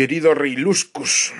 Querido 0.00 0.32
Rey 0.34 0.56
Luscus, 0.56 1.34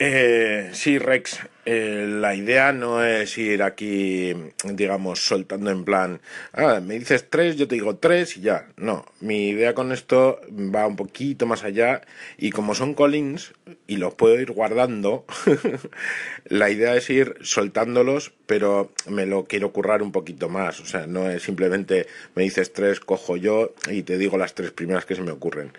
eh, 0.00 0.70
sí, 0.72 0.98
Rex, 0.98 1.38
eh, 1.66 2.04
la 2.08 2.34
idea 2.34 2.72
no 2.72 3.04
es 3.04 3.38
ir 3.38 3.62
aquí, 3.62 4.34
digamos, 4.64 5.24
soltando 5.24 5.70
en 5.70 5.84
plan, 5.84 6.20
ah, 6.52 6.80
me 6.84 6.98
dices 6.98 7.30
tres, 7.30 7.54
yo 7.54 7.68
te 7.68 7.76
digo 7.76 7.94
tres 7.94 8.36
y 8.36 8.40
ya. 8.40 8.66
No, 8.76 9.06
mi 9.20 9.50
idea 9.50 9.72
con 9.72 9.92
esto 9.92 10.40
va 10.50 10.88
un 10.88 10.96
poquito 10.96 11.46
más 11.46 11.62
allá 11.62 12.00
y 12.38 12.50
como 12.50 12.74
son 12.74 12.94
Collins 12.94 13.52
y 13.86 13.98
los 13.98 14.14
puedo 14.14 14.40
ir 14.40 14.50
guardando, 14.50 15.24
la 16.46 16.70
idea 16.70 16.96
es 16.96 17.08
ir 17.08 17.36
soltándolos, 17.42 18.32
pero 18.46 18.90
me 19.08 19.26
lo 19.26 19.44
quiero 19.44 19.72
currar 19.72 20.02
un 20.02 20.10
poquito 20.10 20.48
más. 20.48 20.80
O 20.80 20.86
sea, 20.86 21.06
no 21.06 21.30
es 21.30 21.44
simplemente 21.44 22.08
me 22.34 22.42
dices 22.42 22.72
tres, 22.72 22.98
cojo 22.98 23.36
yo 23.36 23.74
y 23.88 24.02
te 24.02 24.18
digo 24.18 24.38
las 24.38 24.56
tres 24.56 24.72
primeras 24.72 25.04
que 25.04 25.14
se 25.14 25.22
me 25.22 25.30
ocurren 25.30 25.70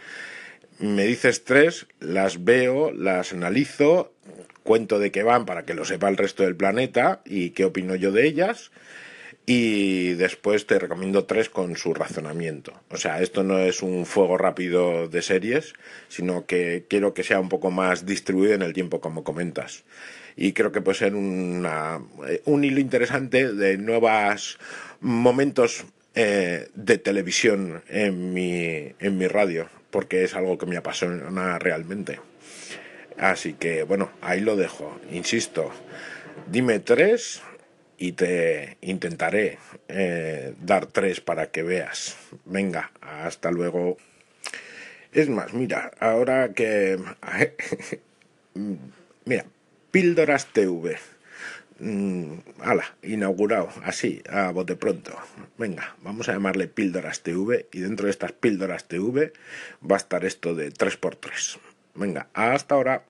me 0.80 1.06
dices 1.06 1.44
tres, 1.44 1.88
las 2.00 2.44
veo, 2.44 2.92
las 2.92 3.34
analizo, 3.34 4.14
cuento 4.64 5.00
de 5.00 5.12
qué 5.12 5.24
van 5.24 5.46
para 5.46 5.66
que 5.66 5.74
lo 5.74 5.86
sepa 5.86 6.10
el 6.10 6.18
resto 6.18 6.44
del 6.44 6.56
planeta 6.56 7.22
y 7.26 7.52
qué 7.52 7.66
opino 7.66 7.96
yo 7.96 8.12
de 8.12 8.26
ellas. 8.26 8.72
Y 9.46 10.14
después 10.14 10.68
te 10.68 10.78
recomiendo 10.78 11.26
tres 11.26 11.50
con 11.50 11.76
su 11.76 11.96
razonamiento. 11.96 12.72
O 12.90 12.98
sea, 12.98 13.22
esto 13.22 13.44
no 13.44 13.58
es 13.58 13.82
un 13.82 14.06
fuego 14.06 14.38
rápido 14.38 15.08
de 15.08 15.24
series, 15.24 15.74
sino 16.08 16.46
que 16.46 16.86
quiero 16.88 17.16
que 17.16 17.24
sea 17.24 17.40
un 17.40 17.50
poco 17.50 17.72
más 17.72 18.06
distribuido 18.06 18.54
en 18.54 18.62
el 18.62 18.74
tiempo, 18.74 19.02
como 19.02 19.24
comentas. 19.24 19.86
Y 20.36 20.54
creo 20.54 20.72
que 20.72 20.82
puede 20.82 21.00
ser 21.00 21.16
una, 21.16 22.00
un 22.46 22.64
hilo 22.64 22.80
interesante 22.80 23.52
de 23.52 23.78
nuevos 23.80 24.60
momentos 25.02 25.84
eh, 26.14 26.68
de 26.76 26.98
televisión 27.00 27.82
en 27.90 28.34
mi, 28.34 28.94
en 29.00 29.18
mi 29.18 29.28
radio 29.28 29.68
porque 29.92 30.24
es 30.24 30.36
algo 30.36 30.58
que 30.58 30.66
me 30.66 30.78
apasiona 30.78 31.60
realmente. 31.60 32.20
Así 33.18 33.54
que 33.54 33.84
bueno, 33.84 34.12
ahí 34.22 34.40
lo 34.40 34.56
dejo. 34.56 35.00
Insisto, 35.12 35.72
dime 36.48 36.80
tres 36.80 37.42
y 37.98 38.14
te 38.14 38.78
intentaré 38.82 39.58
eh, 39.88 40.54
dar 40.62 40.86
tres 40.88 41.20
para 41.22 41.52
que 41.52 41.64
veas. 41.64 42.18
Venga, 42.46 42.92
hasta 43.02 43.52
luego. 43.52 43.98
Es 45.12 45.28
más, 45.28 45.54
mira, 45.54 45.92
ahora 46.00 46.54
que... 46.54 46.98
mira, 49.26 49.46
Píldoras 49.92 50.46
TV. 50.54 50.98
Mm, 51.80 52.40
ala, 52.60 52.84
inaugurado, 53.04 53.70
así, 53.84 54.22
a 54.30 54.52
bote 54.52 54.76
pronto. 54.76 55.12
Venga, 55.58 55.96
vamos 56.04 56.28
a 56.28 56.34
llamarle 56.34 56.68
Píldoras 56.68 57.22
TV 57.24 57.68
y 57.72 57.80
dentro 57.80 58.06
de 58.06 58.12
estas 58.12 58.34
Píldoras 58.34 58.86
TV 58.88 59.32
va 59.90 59.96
a 59.96 59.98
estar 59.98 60.26
esto 60.26 60.56
de 60.56 60.74
3x3. 60.74 61.58
Venga, 61.96 62.28
hasta 62.34 62.76
ahora. 62.76 63.06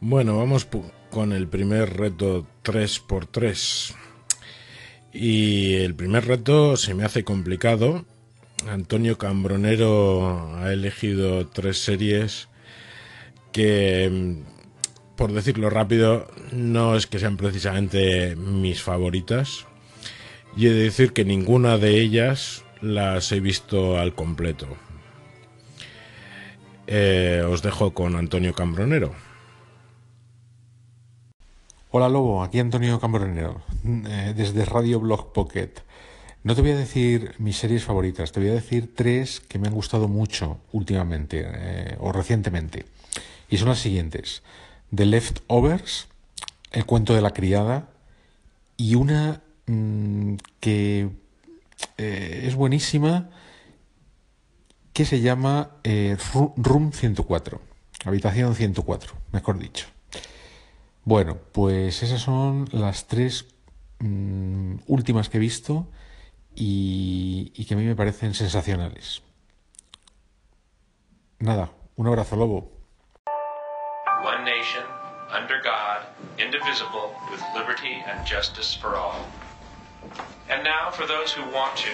Bueno, 0.00 0.36
vamos 0.36 0.68
con 1.10 1.32
el 1.32 1.48
primer 1.48 1.96
reto 1.96 2.46
3x3. 2.62 3.94
Y 5.14 5.74
el 5.76 5.94
primer 5.94 6.26
reto 6.26 6.76
se 6.76 6.94
me 6.94 7.04
hace 7.04 7.24
complicado. 7.24 8.04
Antonio 8.68 9.16
Cambronero 9.16 10.56
ha 10.56 10.72
elegido 10.72 11.46
tres 11.48 11.78
series 11.78 12.48
que, 13.52 14.10
mm, 14.10 15.16
por 15.16 15.32
decirlo 15.32 15.70
rápido, 15.70 16.26
no 16.52 16.96
es 16.96 17.06
que 17.06 17.18
sean 17.18 17.36
precisamente 17.36 18.34
mis 18.36 18.82
favoritas. 18.82 19.66
Y 20.56 20.66
he 20.66 20.70
de 20.70 20.84
decir 20.84 21.12
que 21.12 21.24
ninguna 21.24 21.78
de 21.78 22.00
ellas 22.00 22.64
las 22.80 23.30
he 23.32 23.40
visto 23.40 23.98
al 23.98 24.14
completo. 24.14 24.66
Eh, 26.86 27.42
os 27.48 27.62
dejo 27.62 27.94
con 27.94 28.16
Antonio 28.16 28.54
Cambronero. 28.54 29.14
Hola 31.90 32.08
Lobo, 32.08 32.42
aquí 32.42 32.58
Antonio 32.58 32.98
Cambronero, 32.98 33.62
eh, 33.84 34.32
desde 34.34 34.64
Radio 34.64 34.98
Blog 34.98 35.32
Pocket. 35.32 35.70
No 36.42 36.54
te 36.54 36.62
voy 36.62 36.70
a 36.70 36.76
decir 36.76 37.34
mis 37.38 37.58
series 37.58 37.84
favoritas, 37.84 38.32
te 38.32 38.40
voy 38.40 38.48
a 38.48 38.54
decir 38.54 38.94
tres 38.94 39.40
que 39.40 39.58
me 39.58 39.68
han 39.68 39.74
gustado 39.74 40.08
mucho 40.08 40.58
últimamente 40.72 41.44
eh, 41.46 41.96
o 42.00 42.10
recientemente. 42.10 42.86
Y 43.52 43.58
son 43.58 43.68
las 43.68 43.80
siguientes. 43.80 44.42
The 44.94 45.04
Leftovers, 45.04 46.08
El 46.70 46.86
cuento 46.86 47.14
de 47.14 47.20
la 47.20 47.34
criada 47.34 47.90
y 48.78 48.94
una 48.94 49.42
mm, 49.66 50.36
que 50.58 51.10
eh, 51.98 52.44
es 52.46 52.54
buenísima 52.54 53.28
que 54.94 55.04
se 55.04 55.20
llama 55.20 55.72
eh, 55.84 56.16
Room 56.56 56.92
104, 56.94 57.60
Habitación 58.06 58.54
104, 58.54 59.12
mejor 59.32 59.58
dicho. 59.58 59.86
Bueno, 61.04 61.36
pues 61.52 62.02
esas 62.02 62.22
son 62.22 62.70
las 62.72 63.06
tres 63.06 63.48
mm, 63.98 64.76
últimas 64.86 65.28
que 65.28 65.36
he 65.36 65.40
visto 65.40 65.90
y, 66.54 67.52
y 67.54 67.66
que 67.66 67.74
a 67.74 67.76
mí 67.76 67.84
me 67.84 67.96
parecen 67.96 68.32
sensacionales. 68.32 69.20
Nada, 71.38 71.70
un 71.96 72.06
abrazo 72.06 72.36
lobo. 72.36 72.81
One 74.22 74.44
nation, 74.44 74.82
under 75.30 75.60
God, 75.62 76.06
indivisible, 76.38 77.14
with 77.30 77.42
liberty 77.54 78.02
and 78.06 78.24
justice 78.26 78.72
for 78.74 78.96
all. 78.96 79.26
And 80.48 80.62
now, 80.62 80.90
for 80.90 81.06
those 81.06 81.32
who 81.32 81.42
want 81.50 81.76
to, 81.78 81.90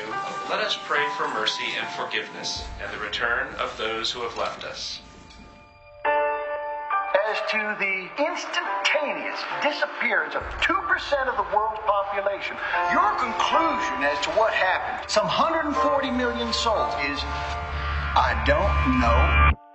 let 0.50 0.60
us 0.60 0.76
pray 0.86 1.06
for 1.16 1.28
mercy 1.28 1.66
and 1.78 1.86
forgiveness 1.88 2.64
and 2.82 2.92
the 2.92 2.98
return 3.04 3.54
of 3.54 3.76
those 3.78 4.10
who 4.10 4.20
have 4.22 4.36
left 4.36 4.64
us. 4.64 5.00
As 6.04 7.36
to 7.50 7.76
the 7.78 8.08
instantaneous 8.18 9.40
disappearance 9.62 10.34
of 10.34 10.42
2% 10.60 11.28
of 11.28 11.36
the 11.36 11.56
world's 11.56 11.80
population, 11.86 12.56
your 12.92 13.12
conclusion 13.16 14.02
as 14.02 14.18
to 14.24 14.30
what 14.30 14.52
happened, 14.52 15.08
some 15.10 15.26
140 15.26 16.10
million 16.10 16.52
souls, 16.52 16.94
is 17.04 17.20
I 17.24 18.42
don't 18.46 19.00
know. 19.00 19.67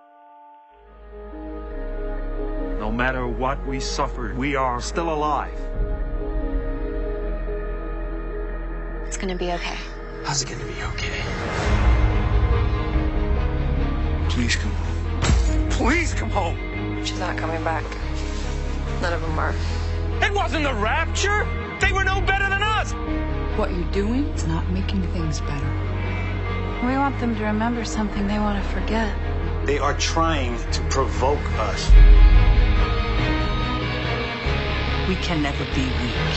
Matter 2.93 3.27
what 3.27 3.65
we 3.65 3.79
suffered, 3.79 4.37
we 4.37 4.55
are 4.55 4.79
still 4.79 5.13
alive. 5.13 5.59
It's 9.07 9.17
gonna 9.17 9.35
be 9.35 9.51
okay. 9.51 9.77
How's 10.23 10.41
it 10.41 10.49
gonna 10.49 10.65
be 10.65 10.81
okay? 10.93 11.21
Please 14.29 14.55
come 14.55 14.71
home. 14.71 15.69
Please 15.69 16.13
come 16.13 16.29
home. 16.29 17.03
She's 17.03 17.19
not 17.19 17.37
coming 17.37 17.63
back. 17.63 17.83
None 19.01 19.13
of 19.13 19.21
them 19.21 19.37
are. 19.37 19.53
It 20.21 20.33
wasn't 20.33 20.63
the 20.63 20.73
rapture. 20.73 21.45
They 21.81 21.91
were 21.91 22.03
no 22.03 22.21
better 22.21 22.47
than 22.49 22.63
us. 22.63 22.93
What 23.57 23.71
you're 23.71 23.91
doing 23.91 24.25
is 24.29 24.47
not 24.47 24.67
making 24.69 25.03
things 25.11 25.41
better. 25.41 25.69
We 26.85 26.97
want 26.97 27.19
them 27.19 27.35
to 27.35 27.43
remember 27.43 27.85
something 27.85 28.27
they 28.27 28.39
want 28.39 28.63
to 28.63 28.69
forget. 28.69 29.15
They 29.65 29.79
are 29.79 29.97
trying 29.97 30.57
to 30.71 30.81
provoke 30.89 31.43
us. 31.59 32.42
We 35.07 35.15
can 35.15 35.41
never 35.41 35.65
be 35.75 35.83
weak. 35.83 36.33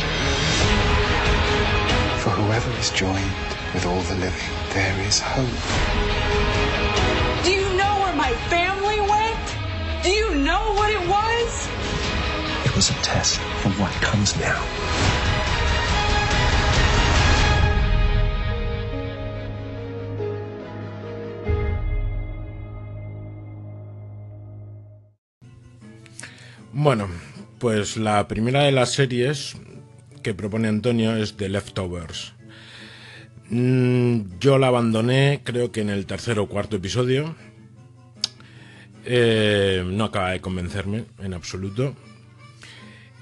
For 2.19 2.31
whoever 2.31 2.71
is 2.81 2.91
joined 2.91 3.31
with 3.73 3.87
all 3.87 4.01
the 4.03 4.17
living, 4.17 4.51
there 4.75 4.99
is 5.07 5.21
hope. 5.21 5.47
Do 7.45 7.53
you 7.53 7.77
know 7.77 8.01
where 8.01 8.17
my 8.17 8.33
family 8.51 8.99
went? 9.01 10.03
Do 10.03 10.11
you 10.11 10.35
know 10.35 10.75
what 10.75 10.91
it 10.91 11.09
was? 11.09 11.69
It 12.67 12.75
was 12.75 12.91
a 12.91 12.95
test 13.05 13.39
for 13.63 13.71
what 13.81 13.93
comes 14.03 14.37
now. 14.37 14.61
Bueno, 26.73 27.09
pues 27.59 27.97
la 27.97 28.27
primera 28.29 28.63
de 28.65 28.73
las 28.73 28.93
series 28.93 29.57
que 30.23 30.35
propone 30.35 30.69
Antonio 30.69 31.17
es 31.17 31.37
The 31.37 31.49
Leftovers. 31.49 32.33
Mm, 33.49 34.39
yo 34.41 34.59
la 34.59 34.69
abandoné 34.69 35.41
creo 35.45 35.71
que 35.71 35.81
en 35.81 35.91
el 35.91 36.07
tercer 36.07 36.39
o 36.39 36.49
cuarto 36.49 36.77
episodio. 36.77 37.35
Eh, 39.05 39.85
no 39.87 40.05
acaba 40.05 40.31
de 40.31 40.41
convencerme 40.41 41.05
en 41.21 41.33
absoluto. 41.33 41.95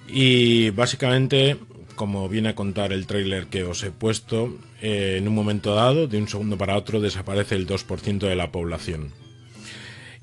Y 0.08 0.70
básicamente, 0.70 1.58
como 1.94 2.28
viene 2.28 2.50
a 2.50 2.54
contar 2.54 2.92
el 2.92 3.06
tráiler 3.06 3.46
que 3.46 3.64
os 3.64 3.82
he 3.82 3.90
puesto, 3.90 4.56
eh, 4.80 5.16
en 5.18 5.28
un 5.28 5.34
momento 5.34 5.74
dado, 5.74 6.06
de 6.06 6.18
un 6.18 6.28
segundo 6.28 6.56
para 6.56 6.76
otro, 6.76 7.00
desaparece 7.00 7.54
el 7.54 7.66
2% 7.66 8.26
de 8.26 8.36
la 8.36 8.50
población. 8.50 9.12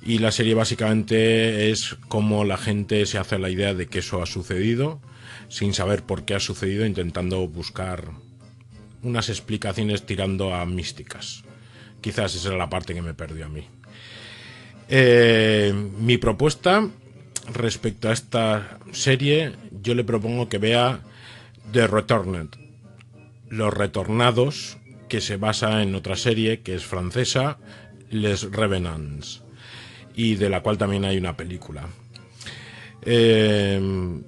Y 0.03 0.17
la 0.17 0.31
serie 0.31 0.55
básicamente 0.55 1.69
es 1.69 1.95
cómo 2.07 2.43
la 2.43 2.57
gente 2.57 3.05
se 3.05 3.19
hace 3.19 3.37
la 3.37 3.49
idea 3.49 3.73
de 3.73 3.87
que 3.87 3.99
eso 3.99 4.21
ha 4.21 4.25
sucedido, 4.25 4.99
sin 5.47 5.73
saber 5.73 6.03
por 6.03 6.25
qué 6.25 6.33
ha 6.33 6.39
sucedido, 6.39 6.85
intentando 6.85 7.47
buscar 7.47 8.11
unas 9.03 9.29
explicaciones 9.29 10.05
tirando 10.05 10.55
a 10.55 10.65
místicas. 10.65 11.43
Quizás 12.01 12.35
esa 12.35 12.49
era 12.49 12.57
la 12.57 12.69
parte 12.69 12.93
que 12.93 13.01
me 13.01 13.13
perdió 13.13 13.45
a 13.45 13.49
mí. 13.49 13.63
Eh, 14.89 15.73
mi 15.99 16.17
propuesta 16.17 16.89
respecto 17.53 18.09
a 18.09 18.13
esta 18.13 18.79
serie, 18.91 19.53
yo 19.81 19.95
le 19.95 20.03
propongo 20.03 20.49
que 20.49 20.57
vea 20.57 21.01
The 21.71 21.87
Returned, 21.87 22.49
Los 23.49 23.73
Retornados, 23.73 24.77
que 25.07 25.21
se 25.21 25.37
basa 25.37 25.83
en 25.83 25.95
otra 25.95 26.15
serie 26.15 26.61
que 26.61 26.75
es 26.75 26.85
francesa, 26.85 27.57
Les 28.09 28.51
Revenants, 28.51 29.43
y 30.15 30.35
de 30.35 30.49
la 30.49 30.61
cual 30.61 30.77
también 30.77 31.05
hay 31.05 31.17
una 31.17 31.37
película. 31.37 31.87
Eh, 33.03 34.21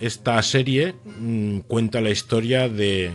esta 0.00 0.42
serie 0.42 0.94
mm, 1.18 1.60
cuenta 1.60 2.00
la 2.00 2.10
historia 2.10 2.68
de 2.68 3.12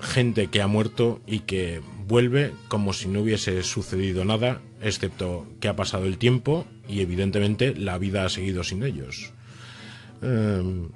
gente 0.00 0.48
que 0.48 0.60
ha 0.60 0.66
muerto 0.66 1.20
y 1.26 1.40
que 1.40 1.80
vuelve 2.06 2.52
como 2.68 2.92
si 2.92 3.08
no 3.08 3.20
hubiese 3.20 3.62
sucedido 3.62 4.24
nada, 4.24 4.60
excepto 4.82 5.46
que 5.60 5.68
ha 5.68 5.76
pasado 5.76 6.04
el 6.04 6.18
tiempo 6.18 6.66
y 6.88 7.00
evidentemente 7.00 7.74
la 7.74 7.98
vida 7.98 8.24
ha 8.24 8.28
seguido 8.28 8.64
sin 8.64 8.82
ellos. 8.82 9.32
Eh, 10.22 10.88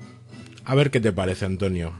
a 0.64 0.74
ver 0.74 0.90
qué 0.90 1.00
te 1.00 1.12
parece, 1.12 1.46
Antonio. 1.46 1.92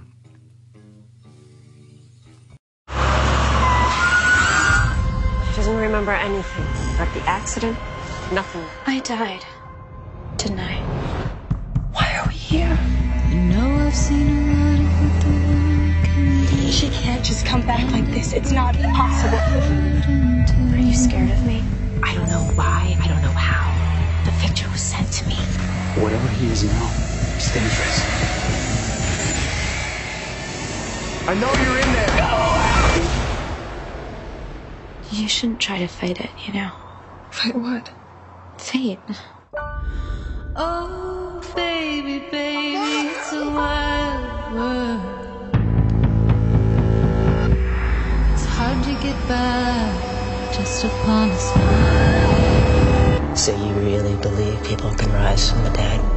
She 5.54 5.64
doesn't 5.64 5.80
remember 5.80 6.14
anything. 6.14 6.64
The 7.14 7.20
accident, 7.26 7.76
nothing. 8.32 8.64
I 8.86 9.00
died. 9.00 9.44
Didn't 10.36 10.60
I? 10.60 10.74
Why 11.92 12.18
are 12.18 12.28
we 12.28 12.34
here? 12.34 12.78
You 13.30 13.40
know 13.40 13.86
I've 13.86 13.94
seen 13.94 14.28
a 14.28 14.52
lot 14.52 14.78
of 14.80 15.00
what 15.00 15.20
the 15.22 15.28
world 15.28 16.04
can 16.04 16.46
do. 16.46 16.70
She 16.70 16.88
can't 16.90 17.24
just 17.24 17.46
come 17.46 17.62
back 17.62 17.90
like 17.92 18.06
this. 18.06 18.32
It's 18.32 18.52
not 18.52 18.74
possible. 18.76 19.38
Are 19.38 20.78
you 20.78 20.94
scared 20.94 21.30
of 21.30 21.46
me? 21.46 21.62
I 22.02 22.14
don't 22.14 22.28
know 22.28 22.44
why. 22.54 22.96
I 23.00 23.08
don't 23.08 23.22
know 23.22 23.32
how. 23.32 23.74
The 24.24 24.32
picture 24.46 24.68
was 24.70 24.80
sent 24.80 25.10
to 25.12 25.26
me. 25.26 25.34
Whatever 26.02 26.28
he 26.28 26.48
is 26.48 26.64
now, 26.64 26.90
it's 27.36 27.52
dangerous. 27.52 28.04
I 31.28 31.34
know 31.34 31.52
you're 31.62 31.78
in 31.80 31.92
there. 31.92 32.08
You 35.10 35.28
shouldn't 35.28 35.60
try 35.60 35.78
to 35.78 35.88
fight 35.88 36.20
it, 36.20 36.30
you 36.46 36.52
know. 36.52 36.70
Fight 37.30 37.54
what? 37.54 37.90
Fate. 38.58 38.98
Oh, 40.56 41.40
baby, 41.54 42.18
baby, 42.30 43.08
it's 43.08 43.32
a 43.32 43.44
wild 43.44 44.52
world. 44.52 45.00
It's 48.32 48.44
hard 48.44 48.82
to 48.84 48.92
get 49.00 49.16
by 49.28 50.52
just 50.52 50.84
upon 50.84 51.30
a 51.30 51.38
smile. 51.38 53.36
So 53.36 53.52
you 53.56 53.72
really 53.74 54.16
believe 54.16 54.62
people 54.64 54.92
can 54.94 55.12
rise 55.12 55.50
from 55.50 55.62
the 55.62 55.70
dead? 55.70 56.07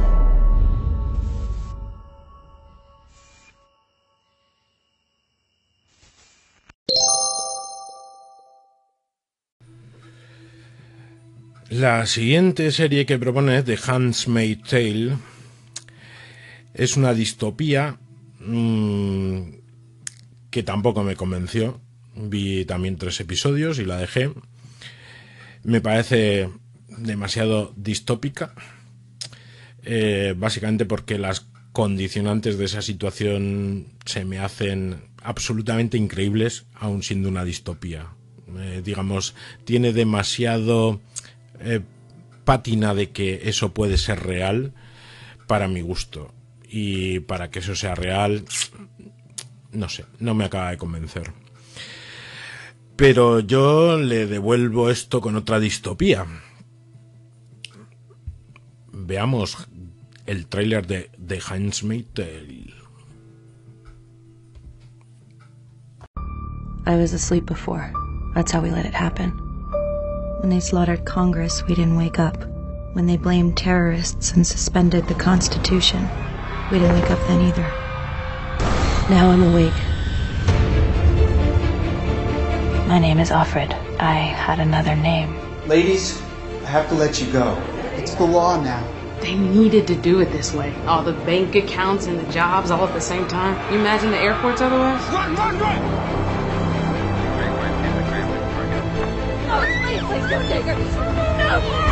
La 11.72 12.04
siguiente 12.04 12.70
serie 12.70 13.06
que 13.06 13.18
propone 13.18 13.56
es 13.56 13.64
The 13.64 13.78
Handmaid's 13.86 14.68
Tale. 14.68 15.16
Es 16.74 16.98
una 16.98 17.14
distopía 17.14 17.98
mmm, 18.40 19.40
que 20.50 20.62
tampoco 20.62 21.02
me 21.02 21.16
convenció. 21.16 21.80
Vi 22.14 22.66
también 22.66 22.98
tres 22.98 23.18
episodios 23.20 23.78
y 23.78 23.86
la 23.86 23.96
dejé. 23.96 24.30
Me 25.62 25.80
parece 25.80 26.50
demasiado 26.88 27.72
distópica. 27.74 28.54
Eh, 29.82 30.34
básicamente 30.36 30.84
porque 30.84 31.16
las 31.16 31.46
condicionantes 31.72 32.58
de 32.58 32.66
esa 32.66 32.82
situación 32.82 33.86
se 34.04 34.26
me 34.26 34.40
hacen 34.40 35.04
absolutamente 35.22 35.96
increíbles, 35.96 36.66
aun 36.74 37.02
siendo 37.02 37.30
una 37.30 37.46
distopía. 37.46 38.08
Eh, 38.58 38.82
digamos, 38.84 39.34
tiene 39.64 39.94
demasiado 39.94 41.00
eh, 41.60 41.80
pátina 42.44 42.94
de 42.94 43.10
que 43.10 43.48
eso 43.48 43.72
puede 43.72 43.98
ser 43.98 44.20
real 44.20 44.72
para 45.46 45.68
mi 45.68 45.80
gusto. 45.80 46.32
Y 46.68 47.20
para 47.20 47.50
que 47.50 47.58
eso 47.58 47.74
sea 47.74 47.94
real, 47.94 48.44
no 49.72 49.88
sé, 49.88 50.06
no 50.18 50.34
me 50.34 50.44
acaba 50.44 50.70
de 50.70 50.78
convencer. 50.78 51.32
Pero 52.96 53.40
yo 53.40 53.98
le 53.98 54.26
devuelvo 54.26 54.90
esto 54.90 55.20
con 55.20 55.36
otra 55.36 55.60
distopía. 55.60 56.26
Veamos 58.92 59.68
el 60.26 60.46
tráiler 60.46 60.86
de 60.86 61.40
asleep 67.12 67.46
before. 67.46 67.92
That's 68.34 68.50
how 68.50 68.60
we 68.60 68.70
let 68.70 68.86
it 68.86 68.94
happen. 68.94 69.51
When 70.42 70.50
they 70.50 70.58
slaughtered 70.58 71.04
Congress, 71.04 71.64
we 71.68 71.76
didn't 71.76 71.94
wake 71.94 72.18
up. 72.18 72.36
When 72.94 73.06
they 73.06 73.16
blamed 73.16 73.56
terrorists 73.56 74.32
and 74.32 74.44
suspended 74.44 75.06
the 75.06 75.14
Constitution, 75.14 76.08
we 76.72 76.80
didn't 76.80 77.00
wake 77.00 77.12
up 77.12 77.20
then 77.28 77.42
either. 77.42 77.62
Now 79.08 79.30
I'm 79.30 79.44
awake. 79.44 79.72
My 82.88 82.98
name 82.98 83.20
is 83.20 83.30
Alfred. 83.30 83.72
I 84.00 84.14
had 84.14 84.58
another 84.58 84.96
name. 84.96 85.38
Ladies, 85.68 86.20
I 86.64 86.66
have 86.66 86.88
to 86.88 86.96
let 86.96 87.20
you 87.22 87.32
go. 87.32 87.56
It's 87.94 88.16
the 88.16 88.24
law 88.24 88.60
now. 88.60 88.84
They 89.20 89.36
needed 89.36 89.86
to 89.86 89.94
do 89.94 90.18
it 90.18 90.32
this 90.32 90.52
way. 90.52 90.74
All 90.86 91.04
the 91.04 91.12
bank 91.12 91.54
accounts 91.54 92.06
and 92.06 92.18
the 92.18 92.32
jobs 92.32 92.72
all 92.72 92.84
at 92.84 92.94
the 92.94 93.00
same 93.00 93.28
time. 93.28 93.54
You 93.72 93.78
imagine 93.78 94.10
the 94.10 94.18
airports 94.18 94.60
otherwise? 94.60 95.00
Run, 95.12 95.36
run, 95.36 95.58
run! 95.60 96.31
No! 99.92 101.82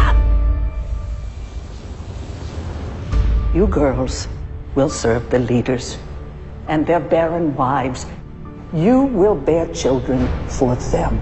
You 3.52 3.66
girls 3.66 4.26
will 4.74 4.88
serve 4.88 5.28
the 5.28 5.38
leaders 5.38 5.98
and 6.68 6.86
their 6.86 7.00
barren 7.00 7.54
wives. 7.56 8.06
You 8.72 9.02
will 9.02 9.34
bear 9.34 9.66
children 9.74 10.28
for 10.48 10.76
them. 10.76 11.18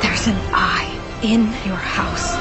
There's 0.00 0.26
an 0.28 0.38
eye 0.54 0.88
in 1.22 1.42
your 1.66 1.76
house. 1.76 2.38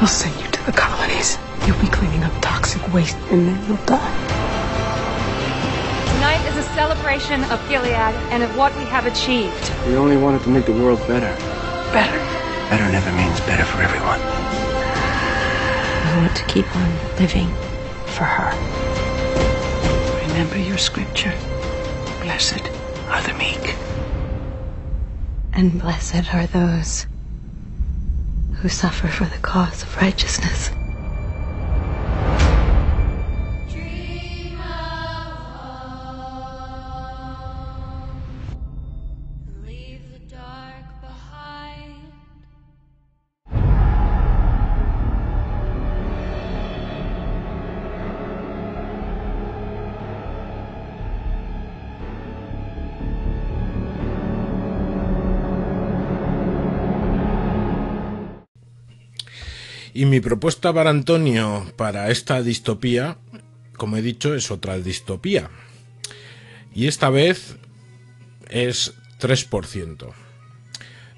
We'll 0.00 0.08
send 0.08 0.34
you 0.40 0.50
to 0.50 0.66
the 0.66 0.72
colonies. 0.72 1.38
You'll 1.64 1.80
be 1.80 1.86
cleaning 1.86 2.24
up 2.24 2.32
toxic 2.42 2.82
waste 2.92 3.16
and 3.30 3.46
then 3.46 3.68
you'll 3.68 3.86
die. 3.86 4.31
Tonight 6.72 6.92
is 6.92 6.98
a 6.98 7.02
celebration 7.02 7.44
of 7.44 7.68
Gilead 7.68 8.14
and 8.30 8.42
of 8.42 8.56
what 8.56 8.74
we 8.76 8.84
have 8.84 9.06
achieved. 9.06 9.72
We 9.86 9.96
only 9.96 10.16
wanted 10.16 10.42
to 10.42 10.48
make 10.48 10.66
the 10.66 10.72
world 10.72 10.98
better. 11.06 11.34
Better. 11.92 12.18
Better 12.70 12.90
never 12.90 13.12
means 13.12 13.40
better 13.40 13.64
for 13.64 13.82
everyone. 13.82 14.20
I 14.20 16.16
want 16.18 16.36
to 16.36 16.44
keep 16.46 16.66
on 16.76 16.90
living 17.18 17.48
for 18.06 18.24
her. 18.24 18.52
Remember 20.28 20.58
your 20.58 20.78
scripture. 20.78 21.34
Blessed 22.22 22.62
are 23.08 23.22
the 23.22 23.34
meek. 23.34 23.76
And 25.52 25.80
blessed 25.80 26.34
are 26.34 26.46
those 26.46 27.06
who 28.60 28.68
suffer 28.68 29.08
for 29.08 29.24
the 29.24 29.38
cause 29.38 29.82
of 29.82 29.96
righteousness. 29.96 30.70
Mi 60.12 60.20
propuesta 60.20 60.74
para 60.74 60.90
Antonio 60.90 61.72
para 61.74 62.10
esta 62.10 62.42
distopía, 62.42 63.16
como 63.78 63.96
he 63.96 64.02
dicho, 64.02 64.34
es 64.34 64.50
otra 64.50 64.78
distopía. 64.78 65.48
Y 66.74 66.86
esta 66.86 67.08
vez 67.08 67.56
es 68.50 68.92
3%. 69.18 70.12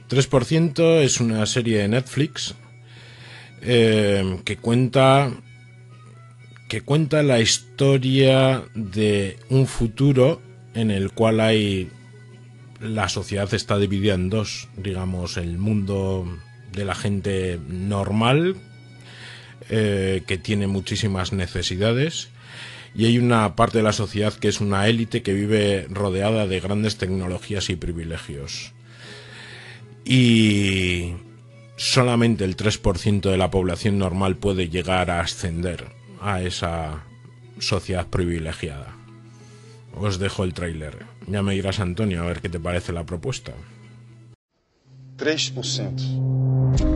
3% 0.09 1.01
es 1.01 1.19
una 1.19 1.45
serie 1.47 1.79
de 1.79 1.89
Netflix 1.89 2.55
eh, 3.63 4.39
que 4.45 4.59
cuenta 4.59 5.33
que 6.69 6.83
cuenta 6.83 7.25
la 7.25 7.41
historia 7.41 8.63
de 8.77 9.41
un 9.49 9.67
futuro 9.67 10.41
en 10.73 10.93
el 10.93 11.11
cual 11.11 11.41
hay 11.41 11.91
la 12.79 13.09
sociedad 13.09 13.53
está 13.55 13.77
dividida 13.77 14.15
en 14.15 14.31
dos, 14.31 14.69
digamos, 14.77 15.37
el 15.37 15.59
mundo 15.59 16.29
de 16.71 16.85
la 16.85 16.95
gente 16.95 17.59
normal 17.67 18.55
eh, 19.71 20.23
que 20.27 20.39
tiene 20.39 20.67
muchísimas 20.67 21.33
necesidades 21.33 22.29
y 22.95 23.07
hay 23.07 23.19
una 23.19 23.57
parte 23.57 23.79
de 23.79 23.85
la 23.85 23.93
sociedad 23.93 24.33
que 24.35 24.49
es 24.49 24.61
una 24.61 24.87
élite 24.87 25.23
que 25.23 25.33
vive 25.33 25.87
rodeada 25.91 26.47
de 26.47 26.61
grandes 26.61 26.97
tecnologías 26.97 27.69
y 27.71 27.77
privilegios. 27.77 28.73
Y 30.05 31.15
solamente 31.77 32.45
el 32.45 32.57
3% 32.57 33.31
de 33.31 33.37
la 33.37 33.51
población 33.51 33.99
normal 33.99 34.37
puede 34.37 34.69
llegar 34.69 35.11
a 35.11 35.21
ascender 35.21 35.87
a 36.21 36.43
esa 36.43 37.03
sociedad 37.59 38.07
privilegiada. 38.07 38.95
Os 39.97 40.19
dejo 40.19 40.45
el 40.45 40.55
tráiler. 40.55 41.05
Ya 41.27 41.43
me 41.43 41.55
dirás, 41.55 41.81
Antonio, 41.81 42.23
a 42.23 42.27
ver 42.27 42.41
qué 42.41 42.49
te 42.49 42.61
parece 42.61 42.93
la 42.93 43.05
propuesta. 43.05 43.53
3%. 45.17 46.94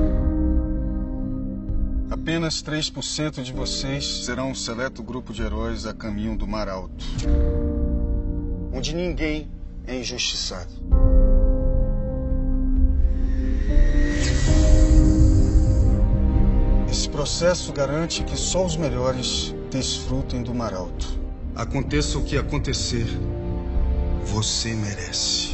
Apenas 2.10 2.62
3% 2.62 3.42
de 3.42 3.52
vocês 3.52 4.24
serão 4.24 4.50
um 4.50 4.54
seleto 4.54 5.02
grupo 5.02 5.30
de 5.32 5.42
heróis 5.42 5.84
a 5.84 5.92
caminho 5.92 6.38
do 6.38 6.46
Mar 6.46 6.66
Alto. 6.66 7.04
Onde 8.72 8.94
ninguém 8.94 9.50
é 9.86 9.98
injustiçado. 10.00 10.72
Esse 16.90 17.10
processo 17.10 17.72
garante 17.74 18.24
que 18.24 18.38
só 18.38 18.64
os 18.64 18.74
melhores 18.74 19.54
desfrutem 19.70 20.42
do 20.42 20.54
Mar 20.54 20.72
Alto. 20.72 21.06
Aconteça 21.54 22.16
o 22.18 22.24
que 22.24 22.38
acontecer, 22.38 23.06
você 24.24 24.72
merece. 24.72 25.50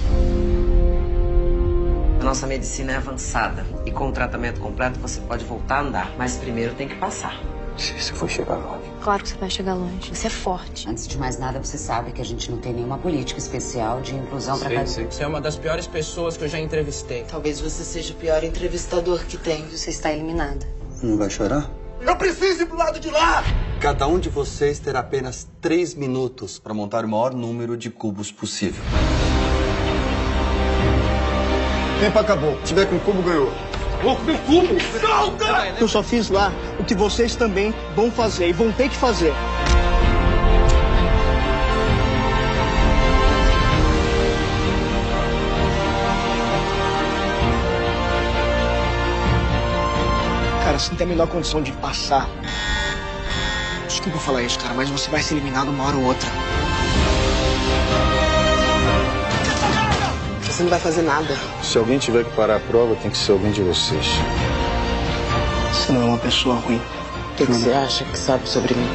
A 2.25 2.29
nossa 2.29 2.47
medicina 2.47 2.93
é 2.93 2.97
avançada 2.97 3.67
e 3.85 3.91
com 3.91 4.09
o 4.09 4.13
tratamento 4.13 4.59
completo 4.59 4.99
você 4.99 5.21
pode 5.21 5.45
voltar 5.45 5.81
a 5.81 5.81
andar, 5.83 6.15
mas 6.17 6.37
primeiro 6.37 6.75
tem 6.75 6.89
que 6.89 6.95
passar. 6.95 7.39
Se 7.77 7.93
você 7.93 8.15
for 8.15 8.31
chegar 8.31 8.55
longe. 8.55 8.91
Claro 9.03 9.23
que 9.23 9.29
você 9.29 9.37
vai 9.37 9.51
chegar 9.51 9.75
longe. 9.75 10.09
Você 10.09 10.29
é 10.29 10.31
forte. 10.31 10.89
Antes 10.89 11.07
de 11.07 11.19
mais 11.19 11.39
nada, 11.39 11.63
você 11.63 11.77
sabe 11.77 12.13
que 12.13 12.23
a 12.23 12.25
gente 12.25 12.51
não 12.51 12.57
tem 12.57 12.73
nenhuma 12.73 12.97
política 12.97 13.39
especial 13.39 14.01
de 14.01 14.15
inclusão 14.15 14.59
para 14.59 14.71
cada... 14.71 14.87
Você 14.87 15.23
é 15.23 15.27
uma 15.27 15.39
das 15.39 15.59
piores 15.59 15.87
pessoas 15.87 16.35
que 16.39 16.45
eu 16.45 16.49
já 16.49 16.59
entrevistei. 16.59 17.27
Talvez 17.29 17.61
você 17.61 17.85
seja 17.85 18.15
o 18.15 18.17
pior 18.17 18.43
entrevistador 18.43 19.23
que 19.27 19.37
tem. 19.37 19.69
Você 19.69 19.91
está 19.91 20.11
eliminada. 20.11 20.67
Não 21.03 21.19
vai 21.19 21.29
chorar? 21.29 21.71
Eu 22.01 22.17
preciso 22.17 22.63
ir 22.63 22.67
pro 22.67 22.79
lado 22.79 22.99
de 22.99 23.11
lá! 23.11 23.45
Cada 23.83 24.07
um 24.07 24.19
de 24.19 24.31
vocês 24.31 24.79
terá 24.79 25.01
apenas 25.01 25.47
três 25.61 25.95
minutos 25.95 26.59
para 26.59 26.73
montar 26.73 27.05
o 27.05 27.09
maior 27.09 27.35
número 27.35 27.77
de 27.77 27.91
cubos 27.91 28.33
possível. 28.33 28.83
Tempo 32.05 32.19
acabou. 32.19 32.59
Se 32.59 32.75
tiver 32.75 32.85
com 32.85 32.99
cubo, 32.99 33.23
ganhou. 33.23 33.51
Vou 34.03 34.15
comer 34.17 34.39
cubo! 34.41 34.77
Solta! 35.01 35.75
Eu 35.81 35.89
só 35.89 36.03
fiz 36.03 36.29
lá 36.29 36.53
o 36.79 36.85
que 36.85 36.95
vocês 36.95 37.35
também 37.35 37.73
vão 37.97 38.11
fazer 38.11 38.47
e 38.47 38.53
vão 38.53 38.71
ter 38.71 38.91
que 38.91 38.95
fazer. 38.95 39.33
Cara, 50.63 50.79
você 50.79 50.91
não 50.91 50.99
tem 50.99 51.07
a 51.07 51.09
menor 51.09 51.27
condição 51.29 51.63
de 51.63 51.73
passar. 51.73 52.29
Desculpa 53.89 54.19
falar 54.19 54.43
isso, 54.43 54.59
cara, 54.59 54.75
mas 54.75 54.91
você 54.91 55.11
vai 55.11 55.23
ser 55.23 55.37
eliminado 55.37 55.69
uma 55.69 55.85
hora 55.85 55.97
ou 55.97 56.05
outra. 56.05 56.29
Você 60.55 60.63
não 60.63 60.71
vai 60.71 60.79
fazer 60.79 61.03
nada. 61.03 61.37
Se 61.65 61.77
alguém 61.77 61.99
tiver 61.99 62.23
que 62.23 62.31
parar 62.31 62.59
a 62.59 62.61
prova, 62.61 62.95
tem 62.95 63.11
que 63.11 63.19
ser 63.19 63.33
alguém 63.33 63.51
de 63.51 63.61
vocês. 63.61 64.07
Você 65.73 65.91
não 65.91 66.03
é 66.03 66.05
uma 66.05 66.19
pessoa 66.19 66.55
ruim. 66.55 66.77
O 66.77 67.35
que, 67.35 67.45
que 67.45 67.53
você 67.53 67.73
acha 67.73 68.05
que 68.05 68.17
sabe 68.17 68.49
sobre 68.49 68.73
mim? 68.73 68.89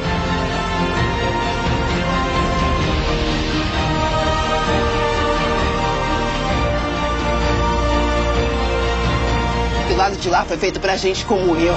Do 9.90 9.96
lado 9.98 10.16
de 10.16 10.30
lá 10.30 10.46
foi 10.46 10.56
feito 10.56 10.80
pra 10.80 10.96
gente 10.96 11.26
como 11.26 11.56
eu. 11.56 11.74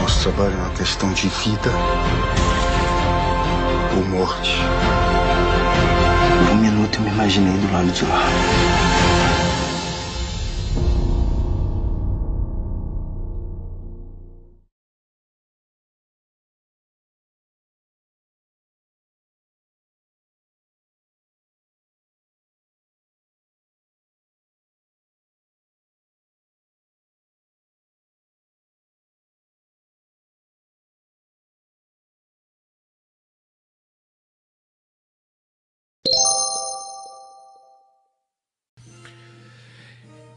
Nosso 0.00 0.22
trabalho 0.22 0.54
é 0.54 0.62
uma 0.62 0.70
questão 0.70 1.12
de 1.12 1.28
vida 1.28 1.70
ou 3.94 4.04
morte. 4.06 4.56
Eu 6.94 7.00
me 7.00 7.10
imaginei 7.10 7.56
do 7.56 7.72
lado 7.72 7.90
de 7.90 8.04
lá. 8.04 8.91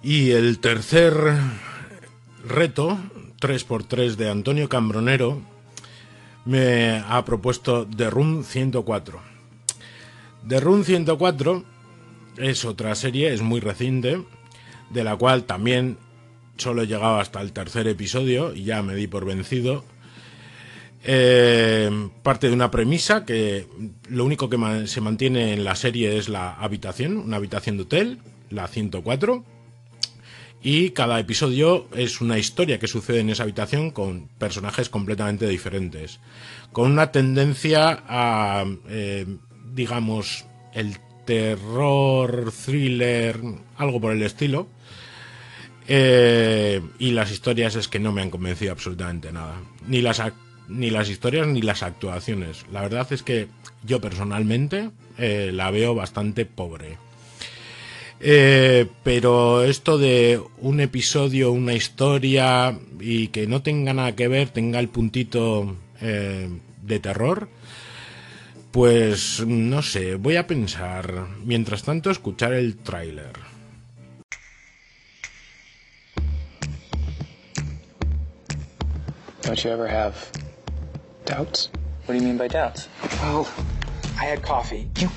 Y 0.05 0.33
el 0.33 0.59
tercer 0.59 1.15
reto, 2.47 2.99
3x3 3.41 4.13
de 4.13 4.29
Antonio 4.29 4.69
Cambronero, 4.69 5.41
me 6.45 7.03
ha 7.09 7.25
propuesto 7.25 7.87
The 7.87 8.11
Room 8.11 8.43
104. 8.43 9.19
The 10.47 10.59
Room 10.59 10.83
104 10.83 11.63
es 12.37 12.65
otra 12.65 12.93
serie, 12.93 13.33
es 13.33 13.41
muy 13.41 13.59
reciente, 13.59 14.21
de 14.91 15.03
la 15.03 15.15
cual 15.15 15.45
también 15.45 15.97
solo 16.57 16.83
he 16.83 16.87
llegado 16.87 17.15
hasta 17.15 17.41
el 17.41 17.51
tercer 17.51 17.87
episodio 17.87 18.53
y 18.53 18.63
ya 18.63 18.83
me 18.83 18.93
di 18.93 19.07
por 19.07 19.25
vencido. 19.25 19.83
Eh, 21.03 21.89
parte 22.21 22.49
de 22.49 22.53
una 22.53 22.69
premisa 22.69 23.25
que 23.25 23.65
lo 24.07 24.23
único 24.23 24.51
que 24.51 24.85
se 24.85 25.01
mantiene 25.01 25.53
en 25.53 25.63
la 25.63 25.75
serie 25.75 26.19
es 26.19 26.29
la 26.29 26.53
habitación, 26.53 27.17
una 27.17 27.37
habitación 27.37 27.77
de 27.77 27.83
hotel, 27.83 28.19
la 28.51 28.67
104 28.67 29.54
y 30.65 30.89
cada 30.89 31.19
episodio 31.19 31.87
es 31.93 32.21
una 32.21 32.39
historia 32.39 32.79
que 32.79 32.87
sucede 32.87 33.19
en 33.19 33.29
esa 33.29 33.43
habitación 33.43 33.91
con 33.91 34.29
personajes 34.39 34.89
completamente 34.89 35.47
diferentes, 35.47 36.19
con 36.71 36.91
una 36.91 37.11
tendencia 37.11 38.01
a, 38.07 38.65
eh, 38.89 39.27
digamos, 39.75 40.45
el 40.73 40.97
terror, 41.23 42.51
thriller, 42.51 43.39
algo 43.77 44.01
por 44.01 44.13
el 44.13 44.23
estilo. 44.23 44.67
Eh, 45.87 46.81
y 46.97 47.11
las 47.11 47.29
historias 47.29 47.75
es 47.75 47.87
que 47.87 47.99
no 47.99 48.11
me 48.11 48.23
han 48.23 48.31
convencido 48.31 48.71
absolutamente 48.71 49.31
nada. 49.31 49.61
Ni 49.87 50.01
las, 50.01 50.19
ni 50.67 50.89
las 50.89 51.09
historias 51.09 51.45
ni 51.45 51.61
las 51.61 51.83
actuaciones. 51.83 52.65
La 52.71 52.81
verdad 52.81 53.05
es 53.13 53.21
que 53.21 53.49
yo 53.83 54.01
personalmente 54.01 54.89
eh, 55.19 55.51
la 55.53 55.69
veo 55.69 55.93
bastante 55.93 56.47
pobre. 56.47 56.97
Eh, 58.27 58.87
pero 59.03 59.61
esto 59.61 59.99
de 59.99 60.41
un 60.57 60.79
episodio, 60.79 61.51
una 61.51 61.73
historia 61.73 62.75
y 62.99 63.27
que 63.27 63.45
no 63.45 63.61
tenga 63.61 63.93
nada 63.93 64.15
que 64.15 64.27
ver, 64.27 64.49
tenga 64.49 64.79
el 64.79 64.89
puntito 64.89 65.77
eh, 66.01 66.49
de 66.81 66.99
terror, 66.99 67.49
pues 68.71 69.45
no 69.45 69.83
sé, 69.83 70.15
voy 70.15 70.37
a 70.37 70.47
pensar. 70.47 71.27
Mientras 71.43 71.83
tanto, 71.83 72.09
escuchar 72.09 72.53
el 72.53 72.77
tráiler. 72.77 73.33
Don't 79.43 79.63
you 79.63 79.69
ever 79.69 79.87
have 79.87 80.15
doubts? 81.25 81.69
What 82.07 82.15
do 82.15 82.19
you 82.19 82.23
mean 82.23 82.39
by 82.39 82.47
doubts? 82.47 82.89
Well, 83.21 83.45
I 84.19 84.25
had 84.25 84.41
coffee. 84.41 84.89
You 84.97 85.09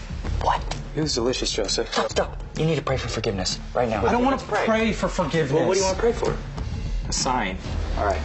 what? 0.43 0.61
It 0.95 1.01
was 1.01 1.15
delicious, 1.15 1.51
Joseph. 1.51 1.89
Stop. 2.11 2.48
You 2.59 2.67
need 2.67 2.77
to 2.77 2.83
pray 2.83 2.97
for 2.97 3.09
forgiveness 3.09 3.61
right 3.73 3.89
now. 3.89 4.05
I 4.05 4.11
don't 4.11 4.25
want 4.25 4.41
to 4.41 4.47
pray. 4.47 4.65
pray 4.67 4.93
for 4.93 5.09
forgiveness. 5.09 5.53
Well, 5.53 5.69
what 5.69 5.75
do 5.75 5.81
you 5.81 5.87
want 5.87 5.97
to 5.97 6.03
pray 6.03 6.13
for? 6.13 6.37
A 7.09 7.13
sign. 7.13 7.57
All 7.97 8.05
right. 8.05 8.21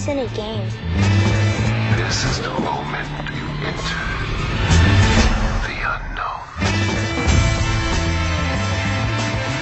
This 0.00 0.08
isn't 0.08 0.32
a 0.32 0.34
game. 0.34 0.64
This 1.98 2.24
is 2.24 2.40
the 2.40 2.48
moment 2.48 3.06
you 3.36 3.44
enter 3.68 4.00
the 5.66 5.76
unknown. 5.92 6.40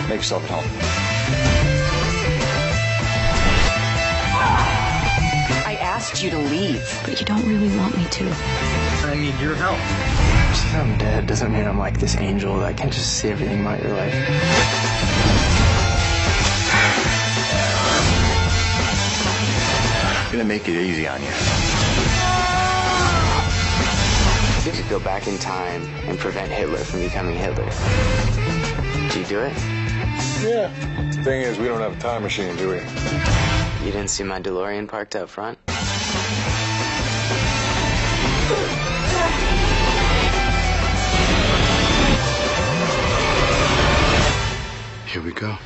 Make 0.08 0.18
yourself 0.18 0.44
at 0.44 0.50
home. 0.50 0.70
I 5.66 5.74
asked 5.80 6.22
you 6.22 6.30
to 6.30 6.38
leave. 6.38 6.86
But 7.04 7.18
you 7.18 7.26
don't 7.26 7.44
really 7.44 7.76
want 7.76 7.96
me 7.96 8.04
to. 8.04 8.30
I 8.30 9.16
need 9.16 9.40
your 9.40 9.56
help. 9.56 9.76
Just 10.54 10.66
because 10.66 10.74
I'm 10.76 10.98
dead 10.98 11.26
doesn't 11.26 11.52
mean 11.52 11.64
I'm 11.66 11.78
like 11.80 11.98
this 11.98 12.16
angel 12.16 12.60
that 12.60 12.76
can 12.76 12.92
just 12.92 13.18
see 13.18 13.30
everything 13.30 13.62
about 13.62 13.82
your 13.82 13.96
life. 20.38 20.48
Gonna 20.48 20.48
make 20.48 20.68
it 20.68 20.76
easy 20.80 21.08
on 21.08 21.20
you. 21.22 21.28
You 24.64 24.72
could 24.72 24.90
go 24.90 25.00
back 25.00 25.26
in 25.26 25.38
time 25.38 25.82
and 26.06 26.18
prevent 26.18 26.52
Hitler 26.52 26.78
from 26.78 27.00
becoming 27.00 27.36
Hitler. 27.36 27.64
Do 29.12 29.20
you 29.20 29.26
do 29.26 29.40
it? 29.40 29.52
Yeah. 30.42 30.70
Thing 31.22 31.42
is, 31.42 31.58
we 31.58 31.66
don't 31.66 31.80
have 31.80 31.96
a 31.96 32.00
time 32.00 32.22
machine, 32.22 32.56
do 32.56 32.68
we? 32.68 32.76
You 33.84 33.92
didn't 33.92 34.08
see 34.08 34.24
my 34.24 34.40
DeLorean 34.40 34.88
parked 34.88 35.16
out 35.16 35.30
front? 35.30 35.58
Here 45.10 45.22
we 45.22 45.32
go. 45.32 45.56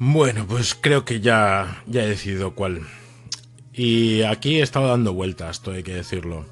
Bueno, 0.00 0.46
pues 0.46 0.76
creo 0.76 1.04
que 1.04 1.20
ya, 1.20 1.82
ya 1.86 2.04
he 2.04 2.08
decidido 2.08 2.54
cuál. 2.54 2.82
Y 3.72 4.22
aquí 4.22 4.56
he 4.56 4.62
estado 4.62 4.88
dando 4.88 5.12
vueltas, 5.12 5.60
todo 5.60 5.74
hay 5.74 5.82
que 5.82 5.94
decirlo. 5.94 6.46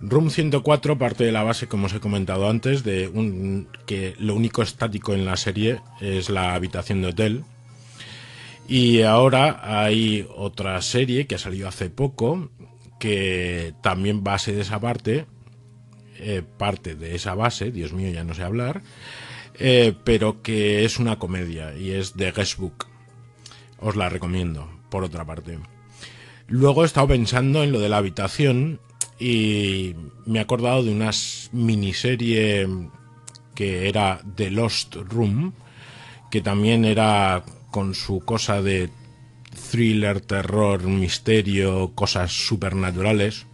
Room 0.00 0.30
104 0.30 0.98
parte 0.98 1.24
de 1.24 1.32
la 1.32 1.42
base, 1.42 1.68
como 1.68 1.86
os 1.86 1.94
he 1.94 2.00
comentado 2.00 2.48
antes, 2.48 2.82
de 2.82 3.08
un, 3.08 3.68
que 3.86 4.14
lo 4.18 4.34
único 4.34 4.62
estático 4.62 5.14
en 5.14 5.24
la 5.24 5.36
serie 5.36 5.80
es 6.00 6.30
la 6.30 6.54
habitación 6.54 7.02
de 7.02 7.08
hotel. 7.08 7.44
Y 8.66 9.02
ahora 9.02 9.60
hay 9.62 10.26
otra 10.34 10.80
serie 10.80 11.26
que 11.26 11.34
ha 11.34 11.38
salido 11.38 11.68
hace 11.68 11.90
poco, 11.90 12.50
que 12.98 13.74
también 13.82 14.24
base 14.24 14.52
de 14.52 14.62
esa 14.62 14.80
parte, 14.80 15.26
eh, 16.18 16.42
parte 16.58 16.94
de 16.94 17.14
esa 17.14 17.34
base, 17.34 17.70
Dios 17.70 17.92
mío, 17.92 18.10
ya 18.10 18.24
no 18.24 18.34
sé 18.34 18.42
hablar, 18.42 18.82
eh, 19.58 19.94
pero 20.04 20.42
que 20.42 20.84
es 20.84 20.98
una 20.98 21.18
comedia 21.18 21.76
y 21.76 21.90
es 21.90 22.14
The 22.14 22.32
Guest 22.32 22.58
Book. 22.58 22.86
Os 23.78 23.96
la 23.96 24.08
recomiendo, 24.08 24.68
por 24.90 25.04
otra 25.04 25.24
parte. 25.24 25.58
Luego 26.46 26.82
he 26.82 26.86
estado 26.86 27.08
pensando 27.08 27.62
en 27.62 27.72
lo 27.72 27.80
de 27.80 27.88
la 27.88 27.98
habitación 27.98 28.80
y 29.18 29.94
me 30.26 30.38
he 30.38 30.42
acordado 30.42 30.82
de 30.82 30.92
una 30.92 31.10
miniserie 31.52 32.68
que 33.54 33.88
era 33.88 34.20
The 34.34 34.50
Lost 34.50 34.96
Room, 34.96 35.54
que 36.30 36.40
también 36.40 36.84
era 36.84 37.44
con 37.70 37.94
su 37.94 38.20
cosa 38.20 38.60
de 38.60 38.90
thriller, 39.70 40.20
terror, 40.20 40.82
misterio, 40.82 41.92
cosas 41.94 42.32
supernaturales. 42.32 43.46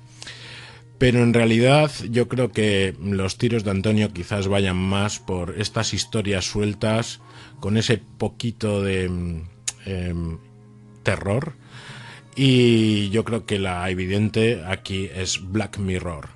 Pero 1.01 1.23
en 1.23 1.33
realidad 1.33 1.91
yo 2.11 2.29
creo 2.29 2.53
que 2.53 2.95
los 3.03 3.39
tiros 3.39 3.65
de 3.65 3.71
Antonio 3.71 4.13
quizás 4.13 4.49
vayan 4.49 4.77
más 4.77 5.19
por 5.19 5.59
estas 5.59 5.95
historias 5.95 6.45
sueltas 6.45 7.23
con 7.59 7.79
ese 7.79 7.97
poquito 7.97 8.83
de 8.83 9.11
eh, 9.87 10.15
terror. 11.03 11.55
Y 12.37 13.09
yo 13.09 13.25
creo 13.25 13.47
que 13.47 13.59
la 13.59 13.89
evidente 13.89 14.63
aquí 14.67 15.09
es 15.15 15.41
Black 15.43 15.79
Mirror. 15.79 16.29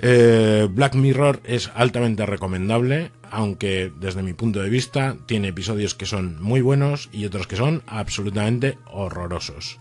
Eh, 0.00 0.66
Black 0.68 0.96
Mirror 0.96 1.40
es 1.44 1.70
altamente 1.76 2.26
recomendable, 2.26 3.12
aunque 3.30 3.92
desde 4.00 4.24
mi 4.24 4.32
punto 4.32 4.60
de 4.60 4.70
vista 4.70 5.16
tiene 5.26 5.46
episodios 5.46 5.94
que 5.94 6.06
son 6.06 6.42
muy 6.42 6.62
buenos 6.62 7.10
y 7.12 7.26
otros 7.26 7.46
que 7.46 7.54
son 7.54 7.84
absolutamente 7.86 8.76
horrorosos. 8.90 9.78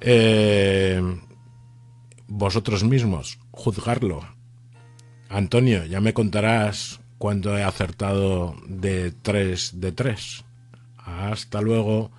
Eh, 0.00 1.00
vosotros 2.28 2.84
mismos, 2.84 3.38
juzgarlo. 3.50 4.20
Antonio, 5.28 5.84
ya 5.84 6.00
me 6.00 6.14
contarás 6.14 7.00
cuánto 7.18 7.56
he 7.56 7.62
acertado 7.62 8.54
de 8.66 9.10
3 9.10 9.80
de 9.80 9.92
3. 9.92 10.44
Hasta 10.98 11.60
luego. 11.60 12.10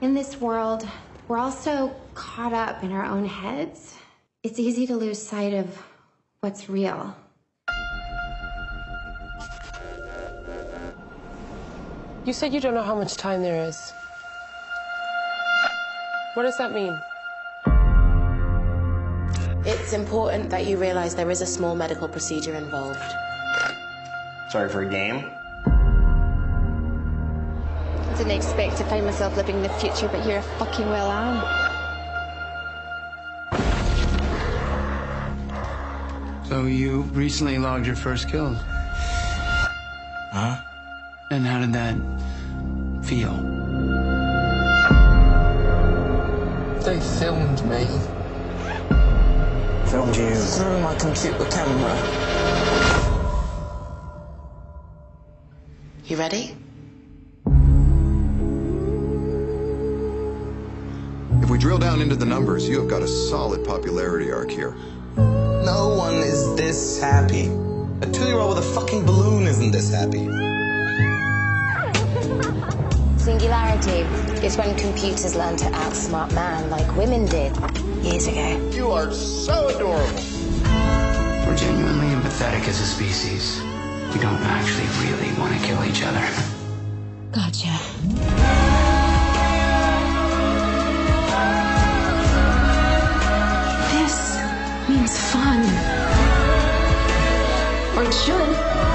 In 0.00 0.14
this 0.14 0.40
world, 0.40 0.86
we're 1.28 1.38
all 1.38 1.50
so 1.50 1.90
caught 2.14 2.52
up 2.52 2.84
in 2.84 2.92
our 2.92 3.06
own 3.06 3.24
heads. 3.24 3.94
It's 4.42 4.58
easy 4.58 4.86
to 4.86 4.96
lose 4.96 5.18
sight 5.18 5.54
of 5.54 5.66
what's 6.40 6.68
real. 6.68 7.14
You 12.26 12.32
said 12.32 12.52
you 12.54 12.60
don't 12.60 12.74
know 12.74 12.82
how 12.82 12.94
much 12.94 13.16
time 13.16 13.42
there 13.42 13.68
is. 13.68 13.76
What 16.34 16.42
does 16.42 16.56
that 16.58 16.72
mean? 16.74 17.00
It's 19.64 19.92
important 19.92 20.50
that 20.50 20.66
you 20.66 20.76
realize 20.76 21.14
there 21.14 21.30
is 21.30 21.40
a 21.40 21.46
small 21.46 21.76
medical 21.76 22.08
procedure 22.08 22.56
involved. 22.56 22.98
Sorry 24.50 24.68
for 24.68 24.82
a 24.82 24.88
game? 24.88 25.30
I 28.10 28.14
didn't 28.18 28.32
expect 28.32 28.76
to 28.78 28.84
find 28.84 29.04
myself 29.06 29.36
living 29.36 29.54
in 29.56 29.62
the 29.62 29.68
future, 29.68 30.08
but 30.08 30.24
here 30.24 30.38
I 30.38 30.42
fucking 30.58 30.86
well 30.86 31.12
am. 31.12 31.40
So 36.48 36.64
you 36.66 37.02
recently 37.12 37.58
logged 37.58 37.86
your 37.86 37.94
first 37.94 38.28
kill? 38.28 38.54
Huh? 40.32 40.60
And 41.30 41.46
how 41.46 41.60
did 41.60 41.72
that 41.74 41.94
feel? 43.04 43.53
They 46.84 47.00
filmed 47.00 47.64
me. 47.64 47.86
Filmed 49.90 50.14
you? 50.14 50.34
Through 50.34 50.80
my 50.80 50.94
computer 50.96 51.46
camera. 51.46 51.96
You 56.04 56.18
ready? 56.18 56.54
If 61.42 61.48
we 61.48 61.56
drill 61.56 61.78
down 61.78 62.02
into 62.02 62.16
the 62.16 62.26
numbers, 62.26 62.68
you 62.68 62.80
have 62.80 62.90
got 62.90 63.00
a 63.00 63.08
solid 63.08 63.64
popularity 63.64 64.30
arc 64.30 64.50
here. 64.50 64.76
No 65.16 65.94
one 65.96 66.16
is 66.16 66.54
this 66.54 67.00
happy. 67.00 67.46
A 68.02 68.12
two-year-old 68.12 68.56
with 68.56 68.64
a 68.64 68.74
fucking 68.74 69.06
balloon 69.06 69.44
isn't 69.44 69.70
this 69.70 69.90
happy. 69.90 70.53
Singularity 73.44 74.00
is 74.42 74.56
when 74.56 74.74
computers 74.74 75.36
learn 75.36 75.58
to 75.58 75.66
outsmart 75.66 76.32
man 76.32 76.70
like 76.70 76.96
women 76.96 77.26
did 77.26 77.54
years 78.02 78.26
ago. 78.26 78.70
You 78.70 78.90
are 78.90 79.12
so 79.12 79.68
adorable. 79.68 80.22
We're 81.46 81.54
genuinely 81.54 82.06
empathetic 82.06 82.66
as 82.66 82.80
a 82.80 82.86
species. 82.86 83.60
We 84.14 84.20
don't 84.20 84.40
actually 84.40 84.88
really 85.04 85.30
want 85.38 85.52
to 85.60 85.66
kill 85.66 85.84
each 85.84 86.02
other. 86.02 86.26
Gotcha. 87.32 87.68
This 93.92 94.38
means 94.88 95.18
fun. 95.30 95.60
Or 97.94 98.04
it 98.08 98.14
should. 98.14 98.93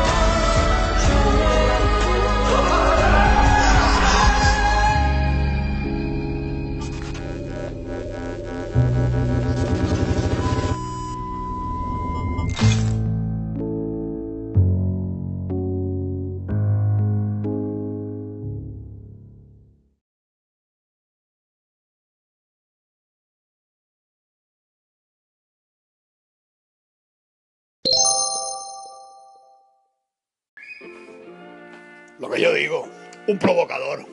Lo 32.20 32.30
que 32.30 32.42
yo 32.42 32.54
digo, 32.54 32.88
un 33.28 33.38
provocador. 33.38 34.06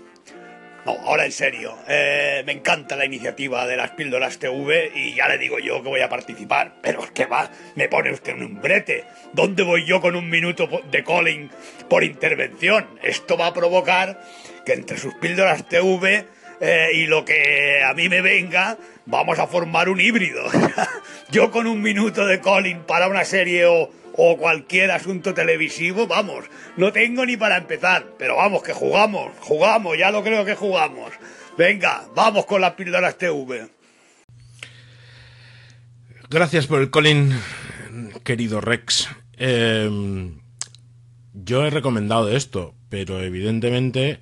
No, 0.84 0.92
ahora 1.04 1.24
en 1.24 1.32
serio, 1.32 1.76
eh, 1.88 2.44
me 2.46 2.52
encanta 2.52 2.94
la 2.94 3.04
iniciativa 3.04 3.66
de 3.66 3.76
las 3.76 3.90
píldoras 3.90 4.38
TV 4.38 4.92
y 4.94 5.14
ya 5.14 5.28
le 5.28 5.36
digo 5.36 5.58
yo 5.58 5.82
que 5.82 5.88
voy 5.88 6.00
a 6.00 6.08
participar. 6.08 6.74
Pero 6.80 7.02
es 7.02 7.10
que 7.10 7.26
va, 7.26 7.50
me 7.74 7.88
pone 7.88 8.12
usted 8.12 8.34
en 8.34 8.44
un 8.44 8.60
brete. 8.60 9.04
¿Dónde 9.32 9.64
voy 9.64 9.84
yo 9.84 10.00
con 10.00 10.14
un 10.14 10.30
minuto 10.30 10.68
de 10.88 11.02
calling 11.02 11.50
por 11.88 12.04
intervención? 12.04 12.86
Esto 13.02 13.36
va 13.36 13.48
a 13.48 13.52
provocar 13.52 14.20
que 14.64 14.74
entre 14.74 14.96
sus 14.98 15.14
píldoras 15.14 15.68
TV 15.68 16.26
eh, 16.60 16.90
y 16.94 17.06
lo 17.06 17.24
que 17.24 17.82
a 17.82 17.92
mí 17.94 18.08
me 18.08 18.22
venga, 18.22 18.78
vamos 19.04 19.40
a 19.40 19.48
formar 19.48 19.88
un 19.88 20.00
híbrido. 20.00 20.44
yo 21.30 21.50
con 21.50 21.66
un 21.66 21.82
minuto 21.82 22.24
de 22.26 22.40
calling 22.40 22.84
para 22.84 23.08
una 23.08 23.24
serie 23.24 23.66
o, 23.66 23.90
o 24.16 24.36
cualquier 24.36 24.90
asunto 24.90 25.34
televisivo, 25.34 26.06
vamos, 26.06 26.46
no 26.76 26.92
tengo 26.92 27.24
ni 27.26 27.36
para 27.36 27.56
empezar, 27.56 28.14
pero 28.18 28.36
vamos, 28.36 28.62
que 28.62 28.72
jugamos, 28.72 29.32
jugamos, 29.40 29.98
ya 29.98 30.10
lo 30.10 30.22
creo 30.22 30.44
que 30.44 30.54
jugamos. 30.54 31.12
Venga, 31.56 32.08
vamos 32.14 32.46
con 32.46 32.60
las 32.60 32.72
píldoras 32.72 33.16
TV. 33.18 33.68
Gracias 36.28 36.66
por 36.66 36.80
el 36.80 36.90
Colin, 36.90 37.32
querido 38.24 38.60
Rex. 38.60 39.08
Eh, 39.38 40.30
yo 41.32 41.64
he 41.64 41.70
recomendado 41.70 42.30
esto, 42.30 42.74
pero 42.88 43.22
evidentemente 43.22 44.20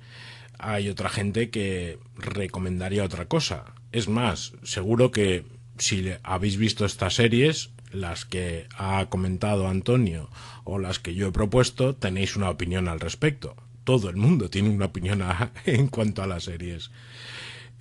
hay 0.59 0.89
otra 0.89 1.09
gente 1.09 1.49
que 1.49 1.97
recomendaría 2.15 3.03
otra 3.03 3.25
cosa. 3.25 3.73
Es 3.91 4.07
más, 4.07 4.53
seguro 4.63 5.11
que 5.11 5.45
si 5.77 6.11
habéis 6.23 6.57
visto 6.57 6.85
estas 6.85 7.15
series, 7.15 7.71
las 7.95 8.25
que 8.25 8.67
ha 8.77 9.07
comentado 9.09 9.67
Antonio 9.67 10.29
o 10.63 10.79
las 10.79 10.99
que 10.99 11.15
yo 11.15 11.27
he 11.27 11.31
propuesto, 11.31 11.95
tenéis 11.95 12.35
una 12.35 12.49
opinión 12.49 12.87
al 12.87 12.99
respecto. 12.99 13.55
Todo 13.83 14.09
el 14.09 14.15
mundo 14.15 14.49
tiene 14.49 14.69
una 14.69 14.85
opinión 14.85 15.23
en 15.65 15.87
cuanto 15.87 16.23
a 16.23 16.27
las 16.27 16.43
series. 16.43 16.91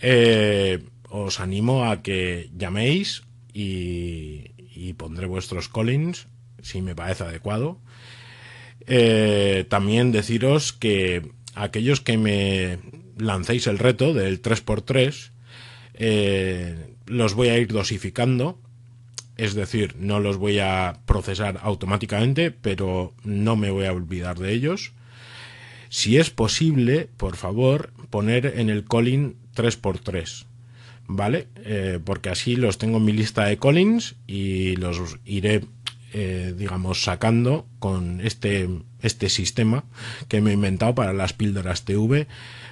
Eh, 0.01 0.85
os 1.09 1.41
animo 1.41 1.85
a 1.85 2.03
que 2.03 2.51
llaméis 2.57 3.23
y, 3.53 4.51
pondré 4.97 5.27
vuestros 5.27 5.69
callings 5.69 6.27
si 6.63 6.83
me 6.83 6.95
parece 6.95 7.25
adecuado. 7.25 7.79
Eh, 8.87 9.65
también 9.69 10.13
deciros 10.13 10.73
que 10.73 11.31
aquellos 11.55 12.01
que 12.01 12.19
me 12.19 12.79
lancéis 13.17 13.67
el 13.67 13.79
reto 13.79 14.13
del 14.15 14.43
3x3, 14.43 15.31
eh, 15.95 16.95
los 17.07 17.35
voy 17.35 17.49
a 17.49 17.59
ir 17.59 17.69
dosificando 17.69 18.59
es 19.37 19.55
decir, 19.55 19.97
no 19.99 20.21
los 20.21 20.37
voy 20.37 20.59
a 20.59 21.01
procesar 21.07 21.59
automáticamente, 21.63 22.51
pero 22.51 23.15
no 23.25 23.57
me 23.57 23.71
voy 23.71 23.87
a 23.87 23.93
olvidar 23.93 24.39
de 24.39 24.53
ellos. 24.53 24.93
Si 25.89 26.19
es 26.19 26.31
posible, 26.31 27.09
por 27.17 27.37
favor, 27.37 27.93
poner 28.11 28.55
en 28.59 28.71
el 28.71 28.85
calling 28.85 29.37
3x3, 29.55 30.47
¿vale? 31.07 31.49
Eh, 31.57 31.99
porque 32.05 32.31
así 32.31 32.57
los 32.57 32.79
tengo 32.79 32.99
en 32.99 33.05
mi 33.05 33.13
lista 33.13 33.45
de 33.45 33.59
callings 33.59 34.17
y 34.27 34.77
los 34.77 35.19
iré, 35.25 35.65
eh, 36.13 36.55
digamos, 36.57 37.03
sacando 37.03 37.67
con 37.79 38.21
este, 38.21 38.69
este 39.03 39.29
sistema 39.29 39.85
que 40.29 40.41
me 40.41 40.51
he 40.51 40.55
inventado 40.55 40.95
para 40.95 41.13
las 41.13 41.33
píldoras 41.33 41.85
TV, 41.85 42.27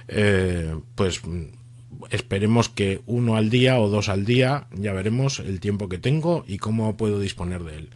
eh, 0.07 0.75
pues 0.95 1.21
esperemos 2.09 2.69
que 2.69 3.01
uno 3.05 3.35
al 3.35 3.49
día 3.49 3.79
o 3.79 3.89
dos 3.89 4.09
al 4.09 4.25
día, 4.25 4.67
ya 4.73 4.93
veremos 4.93 5.39
el 5.39 5.59
tiempo 5.59 5.89
que 5.89 5.97
tengo 5.97 6.43
y 6.47 6.57
cómo 6.57 6.97
puedo 6.97 7.19
disponer 7.19 7.63
de 7.63 7.77
él. 7.77 7.89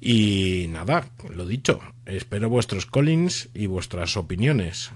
Y 0.00 0.66
nada, 0.68 1.08
lo 1.30 1.46
dicho, 1.46 1.80
espero 2.04 2.48
vuestros 2.48 2.86
callings 2.86 3.48
y 3.54 3.66
vuestras 3.66 4.16
opiniones. 4.16 4.90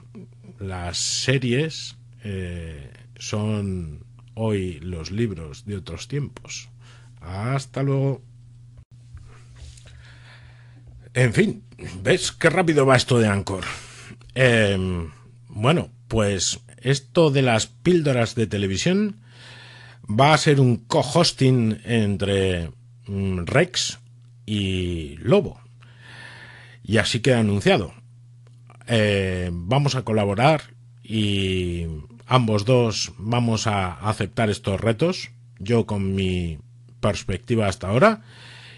Las 0.58 0.98
series 0.98 1.96
eh, 2.24 2.90
son 3.16 4.04
hoy 4.34 4.80
los 4.80 5.10
libros 5.10 5.64
de 5.64 5.76
otros 5.76 6.08
tiempos. 6.08 6.68
Hasta 7.20 7.82
luego. 7.82 8.22
En 11.14 11.32
fin, 11.32 11.62
¿ves 12.02 12.32
qué 12.32 12.50
rápido 12.50 12.86
va 12.86 12.96
esto 12.96 13.18
de 13.18 13.28
Anchor? 13.28 13.64
Em, 14.34 15.10
bueno, 15.48 15.90
pues 16.06 16.60
esto 16.82 17.30
de 17.30 17.42
las 17.42 17.66
píldoras 17.66 18.34
de 18.34 18.46
televisión 18.46 19.16
va 20.08 20.32
a 20.32 20.38
ser 20.38 20.60
un 20.60 20.76
co-hosting 20.76 21.80
entre 21.84 22.70
mm, 23.06 23.44
Rex 23.44 23.98
y 24.46 25.16
Lobo. 25.18 25.60
Y 26.82 26.96
así 26.96 27.20
queda 27.20 27.40
anunciado. 27.40 27.92
Eh, 28.86 29.50
vamos 29.52 29.94
a 29.94 30.02
colaborar 30.02 30.62
y 31.02 31.86
ambos 32.26 32.64
dos 32.64 33.12
vamos 33.18 33.66
a 33.66 33.92
aceptar 33.92 34.48
estos 34.48 34.80
retos. 34.80 35.30
Yo 35.58 35.86
con 35.86 36.14
mi 36.14 36.58
perspectiva 37.00 37.66
hasta 37.66 37.88
ahora 37.88 38.22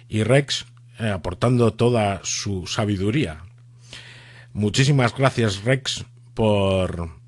y 0.08 0.24
Rex 0.24 0.66
eh, 0.98 1.08
aportando 1.08 1.72
toda 1.72 2.20
su 2.24 2.66
sabiduría. 2.66 3.44
Muchísimas 4.52 5.16
gracias 5.16 5.62
Rex 5.62 6.04
por 6.34 7.19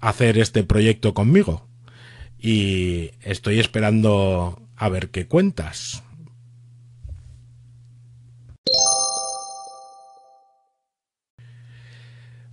hacer 0.00 0.38
este 0.38 0.62
proyecto 0.64 1.14
conmigo. 1.14 1.66
Y 2.38 3.10
estoy 3.22 3.60
esperando 3.60 4.62
a 4.76 4.88
ver 4.88 5.10
qué 5.10 5.26
cuentas. 5.26 6.02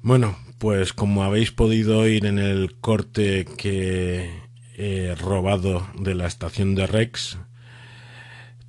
Bueno, 0.01 0.37
pues 0.57 0.93
como 0.93 1.23
habéis 1.23 1.51
podido 1.51 1.99
oír 1.99 2.25
en 2.25 2.39
el 2.39 2.75
corte 2.79 3.45
que 3.57 4.29
he 4.75 5.15
robado 5.15 5.87
de 5.97 6.15
la 6.15 6.27
estación 6.27 6.75
de 6.75 6.87
Rex, 6.87 7.37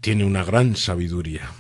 tiene 0.01 0.25
una 0.25 0.45
gran 0.45 0.77
sabiduría. 0.77 1.51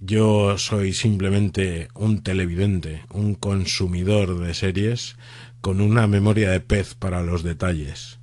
Yo 0.00 0.58
soy 0.58 0.92
simplemente 0.92 1.88
un 1.94 2.22
televidente, 2.22 3.02
un 3.10 3.34
consumidor 3.36 4.40
de 4.40 4.52
series 4.54 5.16
con 5.62 5.80
una 5.80 6.06
memoria 6.06 6.50
de 6.50 6.60
pez 6.60 6.94
para 6.94 7.22
los 7.22 7.42
detalles. 7.42 8.18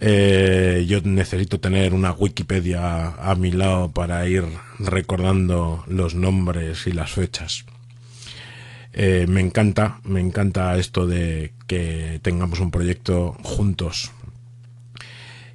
Eh, 0.00 0.84
yo 0.88 1.00
necesito 1.02 1.60
tener 1.60 1.94
una 1.94 2.10
Wikipedia 2.12 3.14
a 3.14 3.34
mi 3.36 3.52
lado 3.52 3.92
para 3.92 4.26
ir 4.28 4.44
recordando 4.80 5.84
los 5.86 6.16
nombres 6.16 6.86
y 6.88 6.92
las 6.92 7.12
fechas. 7.12 7.64
Eh, 8.92 9.26
me 9.28 9.40
encanta, 9.40 10.00
me 10.04 10.20
encanta 10.20 10.76
esto 10.76 11.06
de 11.06 11.52
que 11.68 12.18
tengamos 12.20 12.58
un 12.58 12.72
proyecto 12.72 13.36
juntos. 13.42 14.10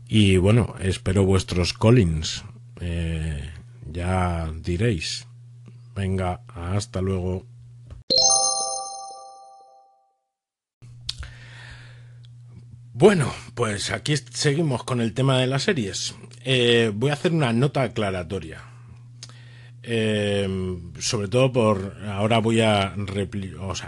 Y 0.07 0.37
bueno, 0.37 0.75
espero 0.79 1.25
vuestros 1.25 1.73
callings. 1.73 2.45
Eh, 2.79 3.51
ya 3.91 4.49
diréis. 4.63 5.27
Venga, 5.93 6.39
hasta 6.47 7.01
luego. 7.01 7.45
Bueno, 12.99 13.31
pues 13.53 13.91
aquí 13.91 14.15
seguimos 14.17 14.83
con 14.83 15.01
el 15.01 15.13
tema 15.13 15.37
de 15.37 15.45
las 15.45 15.61
series. 15.61 16.15
Eh, 16.43 16.91
voy 16.95 17.11
a 17.11 17.13
hacer 17.13 17.31
una 17.31 17.53
nota 17.53 17.83
aclaratoria. 17.83 18.63
Eh, 19.83 20.79
sobre 20.97 21.27
todo 21.27 21.51
por 21.51 21.95
ahora 22.07 22.39
voy 22.39 22.61
a 22.61 22.95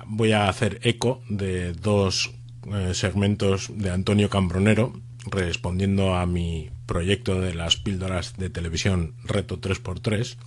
voy 0.06 0.32
a 0.32 0.48
hacer 0.48 0.80
eco 0.84 1.24
de 1.28 1.74
dos 1.74 2.36
eh, 2.72 2.94
segmentos 2.94 3.72
de 3.74 3.90
Antonio 3.90 4.30
Cambronero 4.30 4.94
respondiendo 5.26 6.14
a 6.14 6.28
mi 6.28 6.70
proyecto 6.86 7.42
de 7.42 7.56
las 7.56 7.78
píldoras 7.78 8.38
de 8.38 8.52
televisión 8.52 9.16
Reto 9.24 9.60
3x3 9.60 10.38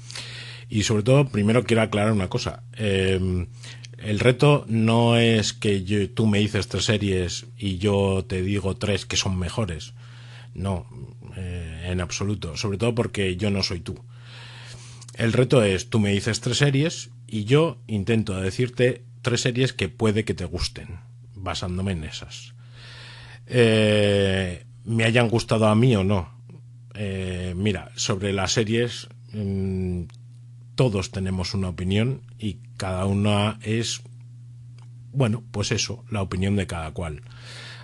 y 0.68 0.84
sobre 0.84 1.02
todo 1.02 1.26
primero 1.26 1.64
quiero 1.64 1.82
aclarar 1.82 2.12
una 2.12 2.28
cosa 2.28 2.62
el 4.04 4.18
reto 4.18 4.64
no 4.68 5.16
es 5.16 5.52
que 5.52 6.10
tú 6.12 6.26
me 6.26 6.38
dices 6.38 6.68
tres 6.68 6.84
series 6.84 7.46
y 7.56 7.78
yo 7.78 8.24
te 8.26 8.42
digo 8.42 8.76
tres 8.76 9.06
que 9.06 9.16
son 9.16 9.38
mejores. 9.38 9.94
No, 10.54 10.86
eh, 11.36 11.88
en 11.88 12.00
absoluto. 12.00 12.56
Sobre 12.56 12.78
todo 12.78 12.94
porque 12.94 13.36
yo 13.36 13.50
no 13.50 13.62
soy 13.62 13.80
tú. 13.80 13.98
El 15.14 15.32
reto 15.32 15.62
es 15.62 15.88
tú 15.90 16.00
me 16.00 16.10
dices 16.10 16.40
tres 16.40 16.58
series 16.58 17.10
y 17.26 17.44
yo 17.44 17.78
intento 17.86 18.40
decirte 18.40 19.04
tres 19.22 19.42
series 19.42 19.72
que 19.72 19.88
puede 19.88 20.24
que 20.24 20.34
te 20.34 20.44
gusten, 20.44 21.00
basándome 21.34 21.92
en 21.92 22.04
esas. 22.04 22.54
Eh, 23.46 24.64
me 24.84 25.04
hayan 25.04 25.28
gustado 25.28 25.66
a 25.66 25.74
mí 25.74 25.94
o 25.96 26.04
no. 26.04 26.28
Eh, 26.94 27.54
mira, 27.56 27.90
sobre 27.94 28.32
las 28.32 28.52
series 28.52 29.08
mm, 29.32 30.02
todos 30.74 31.10
tenemos 31.10 31.54
una 31.54 31.68
opinión 31.68 32.22
y 32.38 32.58
cada 32.76 33.06
una 33.06 33.58
es, 33.62 34.02
bueno, 35.12 35.42
pues 35.50 35.72
eso, 35.72 36.04
la 36.10 36.22
opinión 36.22 36.56
de 36.56 36.66
cada 36.66 36.92
cual. 36.92 37.22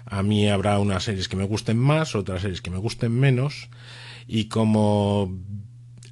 A 0.07 0.22
mí 0.22 0.48
habrá 0.48 0.79
unas 0.79 1.05
series 1.05 1.29
que 1.29 1.37
me 1.37 1.44
gusten 1.44 1.79
más, 1.79 2.14
otras 2.14 2.42
series 2.42 2.62
que 2.62 2.70
me 2.70 2.79
gusten 2.79 3.12
menos, 3.12 3.68
y 4.27 4.46
como 4.46 5.37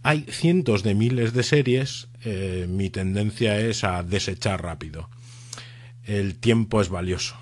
hay 0.03 0.27
cientos 0.29 0.83
de 0.83 0.95
miles 0.95 1.33
de 1.33 1.43
series, 1.43 2.09
eh, 2.25 2.67
mi 2.69 2.91
tendencia 2.91 3.59
es 3.59 3.85
a 3.85 4.03
desechar 4.03 4.63
rápido. 4.63 5.09
El 6.05 6.39
tiempo 6.39 6.81
es 6.81 6.89
valioso. 6.89 7.37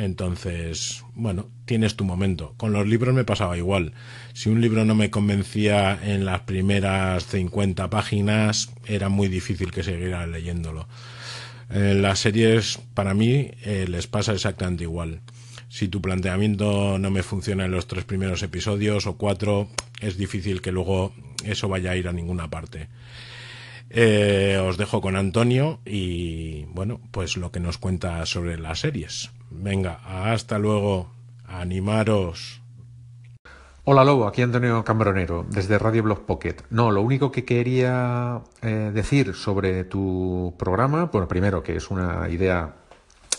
Entonces, 0.00 1.04
bueno, 1.14 1.50
tienes 1.66 1.94
tu 1.94 2.04
momento. 2.04 2.54
Con 2.56 2.72
los 2.72 2.86
libros 2.86 3.14
me 3.14 3.24
pasaba 3.24 3.58
igual. 3.58 3.92
Si 4.32 4.48
un 4.48 4.62
libro 4.62 4.86
no 4.86 4.94
me 4.94 5.10
convencía 5.10 5.98
en 6.02 6.24
las 6.24 6.40
primeras 6.40 7.26
50 7.26 7.90
páginas, 7.90 8.72
era 8.86 9.10
muy 9.10 9.28
difícil 9.28 9.70
que 9.70 9.82
siguiera 9.82 10.26
leyéndolo. 10.26 10.88
En 11.68 12.00
las 12.00 12.20
series, 12.20 12.78
para 12.94 13.12
mí, 13.12 13.50
eh, 13.62 13.84
les 13.90 14.06
pasa 14.06 14.32
exactamente 14.32 14.84
igual. 14.84 15.20
Si 15.68 15.88
tu 15.88 16.00
planteamiento 16.00 16.98
no 16.98 17.10
me 17.10 17.22
funciona 17.22 17.66
en 17.66 17.72
los 17.72 17.86
tres 17.86 18.04
primeros 18.04 18.42
episodios 18.42 19.06
o 19.06 19.18
cuatro, 19.18 19.68
es 20.00 20.16
difícil 20.16 20.62
que 20.62 20.72
luego 20.72 21.12
eso 21.44 21.68
vaya 21.68 21.90
a 21.90 21.96
ir 21.96 22.08
a 22.08 22.14
ninguna 22.14 22.48
parte. 22.48 22.88
Eh, 23.90 24.58
os 24.66 24.78
dejo 24.78 25.02
con 25.02 25.14
Antonio 25.14 25.80
y 25.84 26.64
bueno, 26.70 27.02
pues 27.10 27.36
lo 27.36 27.52
que 27.52 27.60
nos 27.60 27.76
cuenta 27.76 28.24
sobre 28.24 28.58
las 28.58 28.80
series. 28.80 29.30
Venga, 29.50 30.00
hasta 30.04 30.58
luego, 30.58 31.10
animaros. 31.44 32.60
Hola 33.82 34.04
Lobo, 34.04 34.28
aquí 34.28 34.42
Antonio 34.42 34.84
Cambronero, 34.84 35.44
desde 35.48 35.76
Radio 35.78 36.04
Blog 36.04 36.24
Pocket. 36.24 36.56
No, 36.70 36.92
lo 36.92 37.02
único 37.02 37.32
que 37.32 37.44
quería 37.44 38.42
eh, 38.62 38.92
decir 38.94 39.34
sobre 39.34 39.82
tu 39.84 40.54
programa, 40.56 41.06
bueno, 41.06 41.26
primero 41.26 41.64
que 41.64 41.74
es 41.74 41.90
una 41.90 42.28
idea 42.28 42.76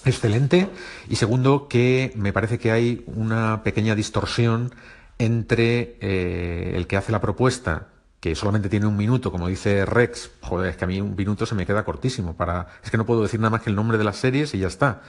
excelente 0.04 0.68
y 1.08 1.16
segundo 1.16 1.70
que 1.70 2.12
me 2.16 2.34
parece 2.34 2.60
que 2.60 2.72
hay 2.72 3.04
una 3.08 3.64
pequeña 3.64 3.96
distorsión 3.96 4.74
entre 5.18 5.96
eh, 6.02 6.74
el 6.76 6.88
que 6.88 6.98
hace 6.98 7.14
la 7.14 7.22
propuesta 7.22 7.88
que 8.20 8.36
solamente 8.36 8.68
tiene 8.68 8.86
un 8.86 8.98
minuto, 8.98 9.32
como 9.32 9.48
dice 9.48 9.86
Rex, 9.86 10.32
joder, 10.42 10.72
es 10.72 10.78
que 10.78 10.84
a 10.84 10.88
mí 10.88 11.00
un 11.00 11.16
minuto 11.16 11.46
se 11.46 11.56
me 11.56 11.66
queda 11.66 11.86
cortísimo 11.86 12.36
para, 12.36 12.68
es 12.84 12.92
que 12.92 12.98
no 12.98 13.06
puedo 13.06 13.24
decir 13.24 13.40
nada 13.40 13.52
más 13.52 13.62
que 13.62 13.70
el 13.70 13.76
nombre 13.76 13.98
de 13.98 14.04
las 14.04 14.18
series 14.18 14.54
y 14.54 14.60
ya 14.60 14.68
está. 14.68 15.02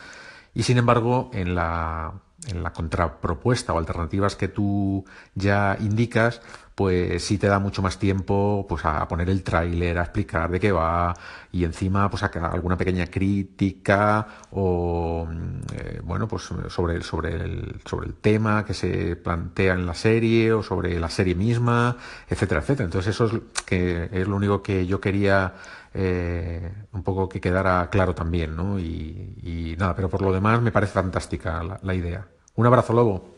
Y 0.55 0.65
sin 0.65 0.79
embargo, 0.79 1.31
en 1.33 1.55
la, 1.55 2.13
en 2.49 2.63
la 2.63 2.73
contrapropuesta 2.73 3.73
o 3.73 3.79
alternativas 3.79 4.37
que 4.37 4.49
tú 4.49 5.05
ya 5.35 5.77
indicas, 5.81 6.41
pues 6.75 7.23
sí 7.25 7.39
te 7.39 7.49
da 7.49 7.59
mucho 7.59 7.83
más 7.83 7.99
tiempo 7.99 8.67
pues 8.69 8.85
a 8.85 9.07
poner 9.07 9.29
el 9.29 9.43
tráiler, 9.43 9.99
a 9.99 10.03
explicar 10.03 10.51
de 10.51 10.59
qué 10.59 10.73
va 10.73 11.15
y 11.51 11.65
encima 11.65 12.09
pues 12.09 12.23
a 12.23 12.27
alguna 12.27 12.77
pequeña 12.77 13.07
crítica 13.07 14.27
o 14.53 15.27
mm, 15.31 15.61
eh, 15.75 16.01
bueno 16.03 16.27
pues 16.29 16.51
sobre 16.69 17.03
sobre 17.03 17.35
el 17.35 17.81
sobre 17.85 18.07
el 18.07 18.15
tema 18.15 18.65
que 18.65 18.75
se 18.75 19.17
plantea 19.17 19.75
en 19.75 19.87
la 19.87 19.95
serie 19.95 20.53
o 20.53 20.63
sobre 20.63 20.99
la 20.99 21.11
serie 21.11 21.35
misma, 21.35 21.97
etcétera, 22.29 22.61
etcétera. 22.61 22.87
Entonces 22.87 23.15
eso 23.15 23.27
es 23.27 23.63
que 23.67 24.09
es 24.11 24.27
lo 24.27 24.37
único 24.37 24.63
que 24.63 24.87
yo 24.87 25.01
quería 25.01 25.55
eh, 25.95 26.73
un 26.93 27.03
poco 27.03 27.29
que 27.29 27.41
quedara 27.41 27.89
claro 27.91 28.15
también, 28.15 28.57
¿no? 28.57 28.79
Y, 28.79 29.77
nada, 29.79 29.95
pero 29.95 30.09
por 30.09 30.23
lo 30.23 30.33
demás 30.33 30.61
me 30.61 30.73
parece 30.73 30.93
fantástica 30.93 31.79
la 31.83 31.95
idea. 31.95 32.29
Un 32.55 32.67
abrazo, 32.67 32.93
Lobo. 32.93 33.33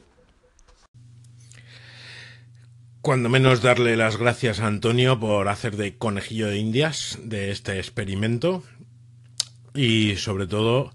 Cuando 3.04 3.28
menos 3.28 3.60
darle 3.60 3.98
las 3.98 4.16
gracias 4.16 4.60
a 4.60 4.66
Antonio 4.66 5.20
por 5.20 5.48
hacer 5.48 5.76
de 5.76 5.98
conejillo 5.98 6.48
de 6.48 6.56
indias 6.56 7.18
de 7.22 7.50
este 7.50 7.76
experimento 7.76 8.62
y 9.74 10.16
sobre 10.16 10.46
todo, 10.46 10.94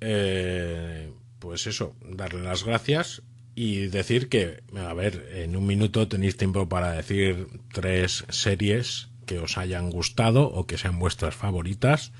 eh, 0.00 1.12
pues 1.38 1.66
eso, 1.66 1.94
darle 2.00 2.42
las 2.42 2.64
gracias 2.64 3.20
y 3.54 3.88
decir 3.88 4.30
que, 4.30 4.62
a 4.74 4.94
ver, 4.94 5.28
en 5.34 5.54
un 5.54 5.66
minuto 5.66 6.08
tenéis 6.08 6.38
tiempo 6.38 6.70
para 6.70 6.92
decir 6.92 7.48
tres 7.70 8.24
series 8.30 9.11
os 9.38 9.58
hayan 9.58 9.90
gustado 9.90 10.44
o 10.48 10.66
que 10.66 10.78
sean 10.78 10.98
vuestras 10.98 11.34
favoritas 11.34 12.12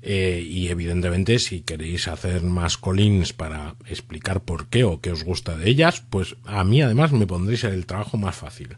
eh, 0.00 0.46
y 0.48 0.68
evidentemente 0.68 1.38
si 1.38 1.62
queréis 1.62 2.06
hacer 2.06 2.42
más 2.42 2.78
collins 2.78 3.32
para 3.32 3.74
explicar 3.86 4.42
por 4.42 4.68
qué 4.68 4.84
o 4.84 5.00
qué 5.00 5.10
os 5.10 5.24
gusta 5.24 5.56
de 5.56 5.68
ellas, 5.68 6.02
pues 6.08 6.36
a 6.44 6.62
mí 6.62 6.82
además 6.82 7.12
me 7.12 7.26
pondréis 7.26 7.64
el 7.64 7.86
trabajo 7.86 8.16
más 8.16 8.36
fácil. 8.36 8.76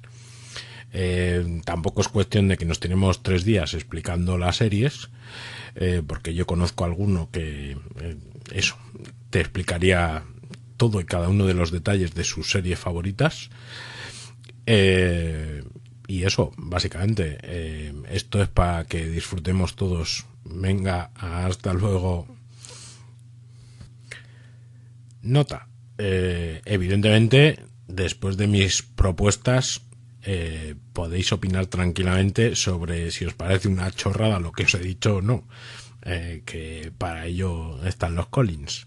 Eh, 0.92 1.60
tampoco 1.64 2.00
es 2.00 2.08
cuestión 2.08 2.48
de 2.48 2.56
que 2.56 2.64
nos 2.64 2.80
tenemos 2.80 3.22
tres 3.22 3.44
días 3.44 3.74
explicando 3.74 4.38
las 4.38 4.56
series, 4.56 5.10
eh, 5.76 6.02
porque 6.04 6.34
yo 6.34 6.46
conozco 6.46 6.84
alguno 6.84 7.28
que 7.30 7.76
eso 8.52 8.76
te 9.28 9.40
explicaría 9.40 10.24
todo 10.76 11.00
y 11.00 11.04
cada 11.04 11.28
uno 11.28 11.46
de 11.46 11.54
los 11.54 11.70
detalles 11.70 12.14
de 12.14 12.24
sus 12.24 12.50
series 12.50 12.78
favoritas. 12.78 13.50
Y 16.10 16.24
eso, 16.24 16.52
básicamente, 16.56 17.38
esto 18.10 18.42
es 18.42 18.48
para 18.48 18.84
que 18.84 19.06
disfrutemos 19.06 19.76
todos 19.76 20.26
Venga, 20.44 21.10
hasta 21.14 21.72
luego. 21.72 22.26
Nota. 25.22 25.68
Eh, 25.98 26.62
evidentemente, 26.64 27.60
después 27.86 28.36
de 28.36 28.46
mis 28.46 28.82
propuestas, 28.82 29.82
eh, 30.22 30.74
podéis 30.92 31.32
opinar 31.32 31.66
tranquilamente 31.66 32.56
sobre 32.56 33.10
si 33.10 33.26
os 33.26 33.34
parece 33.34 33.68
una 33.68 33.90
chorrada 33.90 34.40
lo 34.40 34.52
que 34.52 34.64
os 34.64 34.74
he 34.74 34.78
dicho 34.78 35.16
o 35.16 35.22
no. 35.22 35.46
Eh, 36.02 36.42
que 36.46 36.92
para 36.96 37.26
ello 37.26 37.84
están 37.84 38.14
los 38.14 38.28
Collins. 38.28 38.86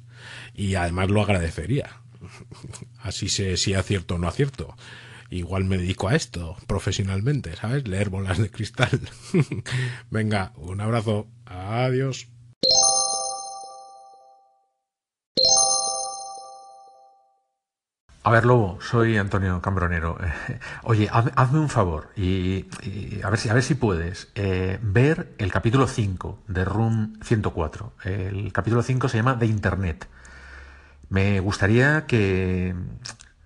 Y 0.55 0.75
además 0.75 1.12
lo 1.12 1.21
agradecería. 1.21 2.01
Así 2.99 3.29
sé 3.29 3.57
si 3.57 3.75
acierto 3.75 4.15
o 4.15 4.17
no 4.17 4.27
acierto 4.27 4.75
igual 5.33 5.65
me 5.65 5.77
dedico 5.77 6.07
a 6.07 6.15
esto 6.15 6.55
profesionalmente, 6.67 7.55
¿sabes? 7.55 7.87
Leer 7.87 8.09
bolas 8.09 8.37
de 8.37 8.51
cristal. 8.51 8.99
Venga, 10.09 10.53
un 10.55 10.79
abrazo. 10.81 11.27
Adiós. 11.45 12.27
A 18.25 18.31
ver, 18.31 18.45
Lobo, 18.45 18.79
soy 18.79 19.17
Antonio 19.17 19.61
Cambronero. 19.61 20.17
Oye, 20.83 21.09
hazme 21.11 21.59
un 21.59 21.67
favor 21.67 22.09
y, 22.15 22.65
a, 23.21 23.29
ver 23.29 23.37
si, 23.37 23.49
a 23.49 23.53
ver 23.53 23.63
si 23.63 23.75
puedes 23.75 24.31
eh, 24.35 24.79
ver 24.81 25.35
el 25.39 25.51
capítulo 25.51 25.87
5 25.87 26.39
de 26.47 26.63
Room 26.63 27.19
104. 27.21 27.93
El 28.05 28.53
capítulo 28.53 28.81
5 28.81 29.09
se 29.09 29.17
llama 29.17 29.35
De 29.35 29.45
Internet. 29.45 30.07
Me 31.09 31.41
gustaría 31.41 32.05
que, 32.05 32.73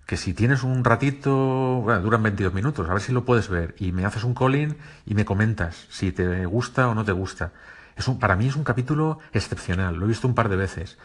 que 0.08 0.16
si 0.16 0.32
tienes 0.32 0.62
un 0.62 0.84
ratito, 0.84 1.82
bueno, 1.82 2.00
duran 2.00 2.22
22 2.22 2.54
minutos, 2.54 2.88
a 2.88 2.94
ver 2.94 3.02
si 3.02 3.12
lo 3.12 3.26
puedes 3.26 3.50
ver 3.50 3.74
y 3.78 3.92
me 3.92 4.06
haces 4.06 4.24
un 4.24 4.32
calling 4.32 4.74
y 5.04 5.12
me 5.12 5.26
comentas 5.26 5.86
si 5.90 6.12
te 6.12 6.46
gusta 6.46 6.88
o 6.88 6.94
no 6.94 7.04
te 7.04 7.12
gusta. 7.12 7.52
Es 7.94 8.08
un, 8.08 8.18
para 8.18 8.34
mí 8.34 8.48
es 8.48 8.56
un 8.56 8.64
capítulo 8.64 9.18
excepcional, 9.34 9.96
lo 9.96 10.06
he 10.06 10.08
visto 10.08 10.26
un 10.26 10.34
par 10.34 10.48
de 10.48 10.56
veces 10.56 10.96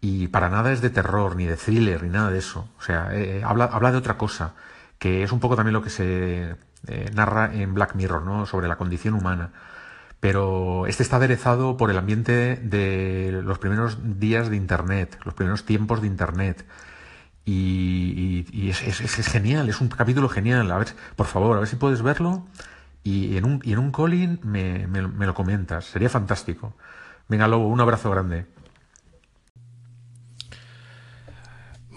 y 0.00 0.28
para 0.28 0.48
nada 0.48 0.72
es 0.72 0.80
de 0.80 0.88
terror, 0.88 1.36
ni 1.36 1.44
de 1.44 1.56
thriller, 1.56 2.02
ni 2.02 2.08
nada 2.08 2.30
de 2.30 2.38
eso. 2.38 2.66
O 2.78 2.82
sea, 2.82 3.10
eh, 3.12 3.42
habla, 3.44 3.66
habla 3.66 3.92
de 3.92 3.98
otra 3.98 4.16
cosa, 4.16 4.54
que 4.98 5.22
es 5.22 5.30
un 5.30 5.40
poco 5.40 5.54
también 5.54 5.74
lo 5.74 5.82
que 5.82 5.90
se 5.90 6.56
eh, 6.86 7.10
narra 7.14 7.52
en 7.52 7.74
Black 7.74 7.96
Mirror, 7.96 8.22
¿no? 8.22 8.46
Sobre 8.46 8.66
la 8.66 8.76
condición 8.76 9.12
humana. 9.12 9.50
Pero 10.20 10.86
este 10.86 11.02
está 11.02 11.16
aderezado 11.16 11.76
por 11.76 11.90
el 11.90 11.98
ambiente 11.98 12.56
de 12.56 13.42
los 13.44 13.58
primeros 13.58 13.98
días 14.18 14.48
de 14.48 14.56
Internet, 14.56 15.18
los 15.26 15.34
primeros 15.34 15.66
tiempos 15.66 16.00
de 16.00 16.06
Internet 16.06 16.64
es, 18.70 19.28
genial, 19.28 19.68
es 19.68 19.80
un 19.80 19.88
capítulo 19.88 20.28
genial. 20.28 20.70
A 20.70 20.78
ver, 20.78 20.88
por 21.16 21.26
favor, 21.26 21.56
a 21.56 21.60
ver 21.60 21.68
si 21.68 21.76
puedes 21.76 22.02
verlo 22.02 22.46
y 23.04 23.36
en 23.36 23.44
un, 23.44 23.60
y 23.64 23.72
en 23.72 23.78
un 23.78 23.92
calling 23.92 24.40
me, 24.42 24.86
me 24.86 25.26
lo 25.26 25.34
comentas. 25.34 25.86
Sería 25.86 26.08
fantástico. 26.08 26.74
Venga, 27.28 27.48
Lobo, 27.48 27.68
un 27.68 27.80
abrazo 27.80 28.10
grande. 28.10 28.46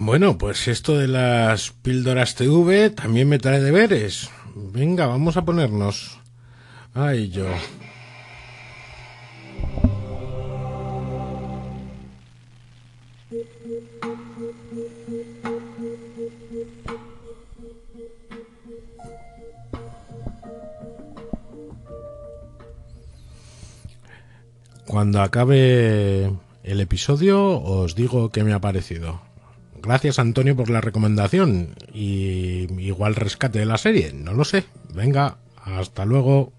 Bueno, 0.03 0.37
pues 0.37 0.67
esto 0.67 0.97
de 0.97 1.07
las 1.07 1.69
píldoras 1.69 2.33
TV 2.33 2.89
también 2.89 3.29
me 3.29 3.37
trae 3.37 3.61
deberes. 3.61 4.31
Venga, 4.55 5.05
vamos 5.05 5.37
a 5.37 5.45
ponernos. 5.45 6.19
Ay, 6.95 7.29
yo. 7.29 7.45
Cuando 24.91 25.21
acabe 25.21 26.33
el 26.63 26.81
episodio 26.81 27.61
os 27.61 27.95
digo 27.95 28.29
qué 28.29 28.43
me 28.43 28.51
ha 28.51 28.59
parecido. 28.59 29.21
Gracias 29.81 30.19
Antonio 30.19 30.53
por 30.57 30.69
la 30.69 30.81
recomendación 30.81 31.75
y 31.93 32.67
igual 32.77 33.15
rescate 33.15 33.59
de 33.59 33.65
la 33.65 33.77
serie, 33.77 34.11
no 34.11 34.33
lo 34.33 34.43
sé. 34.43 34.65
Venga, 34.93 35.37
hasta 35.63 36.03
luego. 36.03 36.51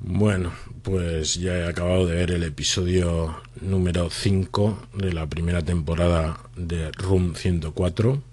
Bueno, 0.00 0.50
pues 0.82 1.36
ya 1.36 1.58
he 1.58 1.68
acabado 1.68 2.06
de 2.06 2.16
ver 2.16 2.32
el 2.32 2.42
episodio 2.42 3.40
número 3.60 4.10
5 4.10 4.88
de 4.94 5.12
la 5.12 5.28
primera 5.28 5.62
temporada 5.62 6.40
de 6.56 6.90
Room 6.90 7.36
104 7.36 8.27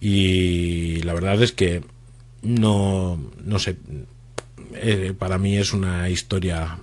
y 0.00 1.02
la 1.02 1.14
verdad 1.14 1.42
es 1.42 1.52
que 1.52 1.82
no, 2.42 3.18
no 3.44 3.58
sé, 3.58 3.76
eh, 4.74 5.14
para 5.18 5.38
mí 5.38 5.56
es 5.56 5.72
una 5.72 6.08
historia 6.08 6.78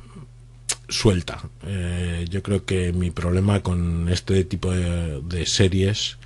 suelta. 0.89 1.41
Eh, 1.65 2.25
yo 2.30 2.43
creo 2.43 2.65
que 2.65 2.93
mi 2.93 3.12
problema 3.12 3.62
con 3.62 4.10
este 4.10 4.43
tipo 4.43 4.71
de, 4.71 5.45
series, 5.45 6.17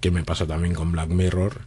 que 0.00 0.10
me 0.10 0.24
pasa 0.24 0.46
también 0.46 0.74
con 0.74 0.92
Black 0.92 1.10
Mirror 1.10 1.62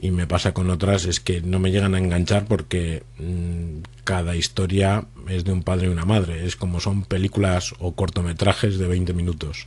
y 0.00 0.10
me 0.10 0.26
pasa 0.26 0.52
con 0.52 0.70
otras, 0.70 1.06
es 1.06 1.20
que 1.20 1.40
no 1.40 1.58
me 1.58 1.70
llegan 1.70 1.94
a 1.94 1.98
enganchar 1.98 2.46
porque 2.46 3.02
mm, 3.18 3.82
cada 4.04 4.36
historia 4.36 5.06
es 5.28 5.44
de 5.44 5.52
un 5.52 5.62
padre 5.62 5.86
y 5.86 5.90
una 5.90 6.04
madre. 6.04 6.46
Es 6.46 6.56
como 6.56 6.80
son 6.80 7.04
películas 7.04 7.74
o 7.78 7.94
cortometrajes 7.94 8.78
de 8.78 8.86
20 8.86 9.12
minutos. 9.12 9.66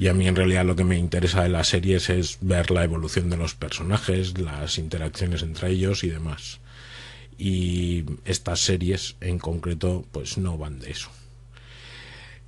Y 0.00 0.08
a 0.08 0.14
mí 0.14 0.26
en 0.26 0.34
realidad 0.34 0.64
lo 0.64 0.76
que 0.76 0.82
me 0.82 0.96
interesa 0.96 1.42
de 1.42 1.50
las 1.50 1.68
series 1.68 2.08
es 2.08 2.38
ver 2.40 2.70
la 2.70 2.84
evolución 2.84 3.28
de 3.28 3.36
los 3.36 3.54
personajes, 3.54 4.38
las 4.38 4.78
interacciones 4.78 5.42
entre 5.42 5.72
ellos 5.72 6.04
y 6.04 6.08
demás. 6.08 6.60
Y 7.36 8.06
estas 8.24 8.60
series 8.60 9.16
en 9.20 9.38
concreto 9.38 10.06
pues 10.10 10.38
no 10.38 10.56
van 10.56 10.78
de 10.78 10.90
eso. 10.90 11.10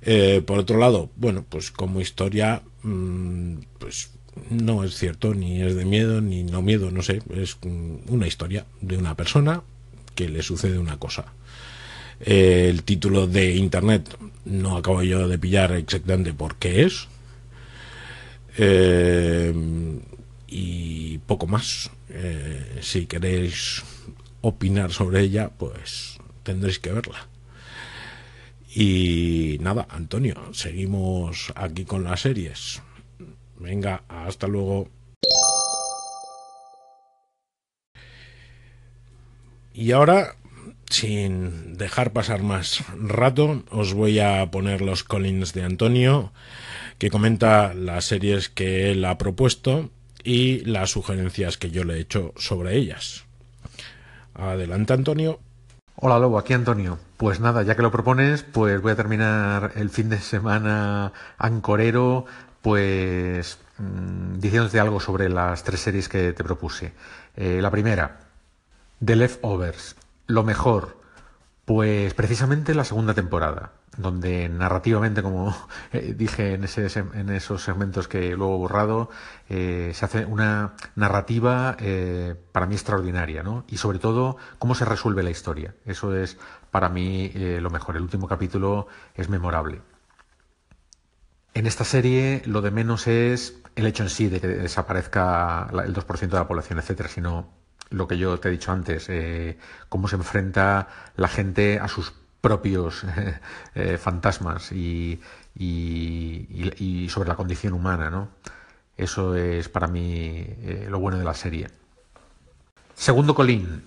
Eh, 0.01 0.41
por 0.43 0.57
otro 0.57 0.79
lado, 0.79 1.11
bueno, 1.15 1.45
pues 1.47 1.69
como 1.69 2.01
historia, 2.01 2.63
mm, 2.81 3.57
pues 3.77 4.09
no 4.49 4.83
es 4.83 4.95
cierto, 4.97 5.35
ni 5.35 5.61
es 5.61 5.75
de 5.75 5.85
miedo, 5.85 6.21
ni 6.21 6.41
no 6.41 6.63
miedo, 6.63 6.89
no 6.89 7.03
sé, 7.03 7.21
es 7.35 7.59
una 8.07 8.25
historia 8.25 8.65
de 8.81 8.97
una 8.97 9.15
persona 9.15 9.61
que 10.15 10.27
le 10.27 10.41
sucede 10.41 10.79
una 10.79 10.97
cosa. 10.97 11.25
Eh, 12.19 12.65
el 12.67 12.81
título 12.81 13.27
de 13.27 13.53
internet 13.53 14.09
no 14.43 14.75
acabo 14.75 15.03
yo 15.03 15.27
de 15.27 15.37
pillar 15.37 15.73
exactamente 15.73 16.33
por 16.33 16.55
qué 16.55 16.81
es. 16.81 17.12
Eh, 18.57 19.53
y 20.47 21.17
poco 21.19 21.47
más. 21.47 21.91
si 22.81 23.07
queréis 23.07 23.83
opinar 24.41 24.91
sobre 24.91 25.21
ella, 25.21 25.49
pues 25.57 26.17
tendréis 26.43 26.79
que 26.79 26.91
verla. 26.91 27.27
Y 28.75 29.57
nada, 29.61 29.87
Antonio, 29.89 30.35
seguimos 30.51 31.53
aquí 31.55 31.85
con 31.85 32.03
las 32.03 32.21
series. 32.21 32.81
Venga, 33.59 34.03
hasta 34.07 34.47
luego. 34.47 34.89
Y 39.73 39.91
ahora, 39.91 40.35
sin 40.89 41.77
dejar 41.77 42.13
pasar 42.13 42.41
más 42.43 42.83
rato, 42.97 43.63
os 43.69 43.93
voy 43.93 44.19
a 44.19 44.49
poner 44.49 44.81
los 44.81 45.03
Collins 45.03 45.53
de 45.53 45.63
Antonio, 45.63 46.31
que 46.97 47.09
comenta 47.09 47.73
las 47.73 48.05
series 48.05 48.49
que 48.49 48.91
él 48.91 49.05
ha 49.05 49.17
propuesto 49.17 49.89
y 50.23 50.63
las 50.65 50.91
sugerencias 50.91 51.57
que 51.57 51.71
yo 51.71 51.83
le 51.83 51.95
he 51.95 51.99
hecho 51.99 52.33
sobre 52.37 52.75
ellas. 52.77 53.25
Adelante, 54.33 54.93
Antonio. 54.93 55.39
Hola 55.95 56.17
Lobo, 56.17 56.39
aquí 56.39 56.53
Antonio. 56.53 56.97
Pues 57.17 57.39
nada, 57.39 57.63
ya 57.63 57.75
que 57.75 57.81
lo 57.81 57.91
propones, 57.91 58.43
pues 58.43 58.81
voy 58.81 58.93
a 58.93 58.95
terminar 58.95 59.73
el 59.75 59.89
fin 59.89 60.09
de 60.09 60.19
semana 60.19 61.13
ancorero, 61.37 62.25
pues 62.61 63.59
mmm, 63.77 64.39
diciéndote 64.39 64.79
algo 64.79 64.99
sobre 64.99 65.29
las 65.29 65.63
tres 65.63 65.81
series 65.81 66.09
que 66.09 66.33
te 66.33 66.43
propuse. 66.43 66.93
Eh, 67.35 67.59
la 67.61 67.69
primera, 67.69 68.21
The 69.03 69.15
Leftovers, 69.15 69.95
lo 70.27 70.43
mejor, 70.43 70.97
pues 71.65 72.13
precisamente 72.13 72.73
la 72.73 72.85
segunda 72.85 73.13
temporada 73.13 73.71
donde 73.97 74.49
narrativamente, 74.49 75.21
como 75.21 75.55
eh, 75.93 76.13
dije 76.17 76.53
en, 76.53 76.63
ese, 76.63 76.87
en 77.13 77.29
esos 77.29 77.63
segmentos 77.63 78.07
que 78.07 78.35
luego 78.35 78.55
he 78.55 78.57
borrado, 78.57 79.09
eh, 79.49 79.91
se 79.93 80.05
hace 80.05 80.25
una 80.25 80.73
narrativa 80.95 81.75
eh, 81.79 82.35
para 82.51 82.65
mí 82.65 82.75
extraordinaria, 82.75 83.43
¿no? 83.43 83.65
Y 83.67 83.77
sobre 83.77 83.99
todo, 83.99 84.37
cómo 84.59 84.75
se 84.75 84.85
resuelve 84.85 85.23
la 85.23 85.29
historia. 85.29 85.75
Eso 85.85 86.15
es 86.15 86.37
para 86.71 86.89
mí 86.89 87.31
lo 87.35 87.69
mejor. 87.69 87.95
El 87.95 88.01
último 88.01 88.27
capítulo 88.27 88.87
es 89.15 89.29
memorable. 89.29 89.81
En 91.53 91.67
esta 91.67 91.83
serie 91.83 92.41
lo 92.45 92.61
de 92.61 92.71
menos 92.71 93.05
es 93.05 93.61
el 93.75 93.85
hecho 93.85 94.03
en 94.03 94.09
sí 94.09 94.27
de 94.27 94.41
que 94.41 94.47
desaparezca 94.47 95.67
el 95.71 95.93
2% 95.93 96.19
de 96.19 96.27
la 96.29 96.47
población, 96.47 96.79
etcétera, 96.79 97.09
sino 97.09 97.53
lo 97.91 98.07
que 98.07 98.17
yo 98.17 98.39
te 98.39 98.47
he 98.47 98.51
dicho 98.51 98.71
antes, 98.71 99.07
cómo 99.87 100.07
se 100.07 100.15
enfrenta 100.15 100.87
la 101.15 101.27
gente 101.27 101.79
a 101.79 101.87
sus 101.87 102.11
propios 102.43 103.05
eh, 103.75 103.97
fantasmas 103.97 104.73
y, 104.73 105.21
sobre 107.07 107.29
la 107.29 107.35
condición 107.35 107.71
humana, 107.73 108.09
¿no? 108.09 108.27
Eso 108.97 109.35
es 109.35 109.69
para 109.69 109.87
mí 109.87 110.45
eh, 110.45 110.87
lo 110.89 110.99
bueno 110.99 111.17
de 111.17 111.23
la 111.23 111.33
serie. 111.33 111.69
Segundo 112.95 113.33
colín, 113.33 113.83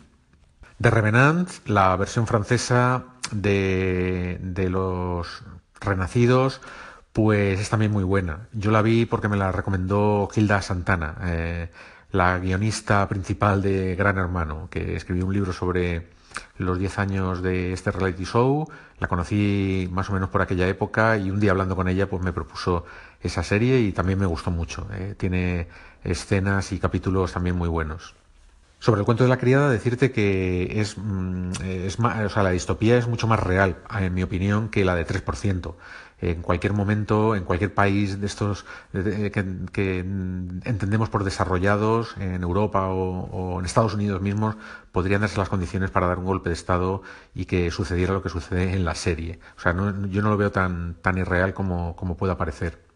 de 0.78 0.90
Revenant, 0.90 1.50
la 1.66 1.94
versión 1.96 2.26
francesa 2.26 3.04
de, 3.30 4.68
los 4.70 5.42
Renacidos, 5.78 6.62
pues 7.12 7.60
es 7.60 7.68
también 7.68 7.92
muy 7.92 8.04
buena. 8.04 8.48
Yo 8.52 8.70
la 8.70 8.80
vi 8.80 9.04
porque 9.04 9.28
me 9.28 9.36
la 9.36 9.52
recomendó 9.52 10.30
Hilda 10.34 10.62
Santana, 10.62 11.16
eh, 11.24 11.70
la 12.10 12.38
guionista 12.38 13.06
principal 13.06 13.60
de 13.60 13.94
Gran 13.96 14.16
Hermano, 14.16 14.68
que 14.70 14.96
escribió 14.96 15.26
un 15.26 15.34
libro 15.34 15.52
sobre 15.52 16.15
los 16.58 16.78
10 16.78 16.98
años 16.98 17.42
de 17.42 17.72
este 17.72 17.90
reality 17.90 18.24
show. 18.24 18.68
La 18.98 19.08
conocí 19.08 19.88
más 19.92 20.10
o 20.10 20.12
menos 20.12 20.30
por 20.30 20.42
aquella 20.42 20.68
época 20.68 21.16
y 21.16 21.30
un 21.30 21.40
día 21.40 21.50
hablando 21.50 21.76
con 21.76 21.88
ella 21.88 22.08
pues 22.08 22.22
me 22.22 22.32
propuso 22.32 22.84
esa 23.20 23.42
serie 23.42 23.80
y 23.80 23.92
también 23.92 24.18
me 24.18 24.26
gustó 24.26 24.50
mucho. 24.50 24.86
¿eh? 24.92 25.14
Tiene 25.16 25.68
escenas 26.04 26.72
y 26.72 26.78
capítulos 26.78 27.32
también 27.32 27.56
muy 27.56 27.68
buenos. 27.68 28.14
Sobre 28.78 29.00
el 29.00 29.06
cuento 29.06 29.24
de 29.24 29.30
la 29.30 29.38
criada, 29.38 29.70
decirte 29.70 30.12
que 30.12 30.80
es, 30.80 30.96
mm, 30.98 31.50
es 31.64 31.96
sea, 31.96 32.42
la 32.42 32.50
distopía 32.50 32.98
es 32.98 33.08
mucho 33.08 33.26
más 33.26 33.40
real, 33.40 33.78
en 33.98 34.12
mi 34.12 34.22
opinión, 34.22 34.68
que 34.68 34.84
la 34.84 34.94
de 34.94 35.06
3% 35.06 35.74
en 36.20 36.42
cualquier 36.42 36.72
momento, 36.72 37.36
en 37.36 37.44
cualquier 37.44 37.74
país 37.74 38.20
de 38.20 38.26
estos 38.26 38.64
que, 38.92 39.98
entendemos 40.64 41.10
por 41.10 41.24
desarrollados, 41.24 42.16
en 42.18 42.42
Europa 42.42 42.88
o, 42.88 43.58
en 43.58 43.66
Estados 43.66 43.94
Unidos 43.94 44.22
mismos, 44.22 44.56
podrían 44.92 45.20
darse 45.20 45.38
las 45.38 45.48
condiciones 45.48 45.90
para 45.90 46.06
dar 46.06 46.18
un 46.18 46.24
golpe 46.24 46.48
de 46.48 46.54
Estado 46.54 47.02
y 47.34 47.44
que 47.44 47.70
sucediera 47.70 48.12
lo 48.12 48.22
que 48.22 48.30
sucede 48.30 48.72
en 48.72 48.84
la 48.84 48.94
serie. 48.94 49.40
O 49.56 49.60
sea, 49.60 49.72
yo 49.72 50.22
no 50.22 50.30
lo 50.30 50.36
veo 50.36 50.50
tan, 50.50 50.94
tan 51.02 51.18
irreal 51.18 51.52
como, 51.52 51.94
como 51.96 52.16
pueda 52.16 52.36
parecer. 52.36 52.86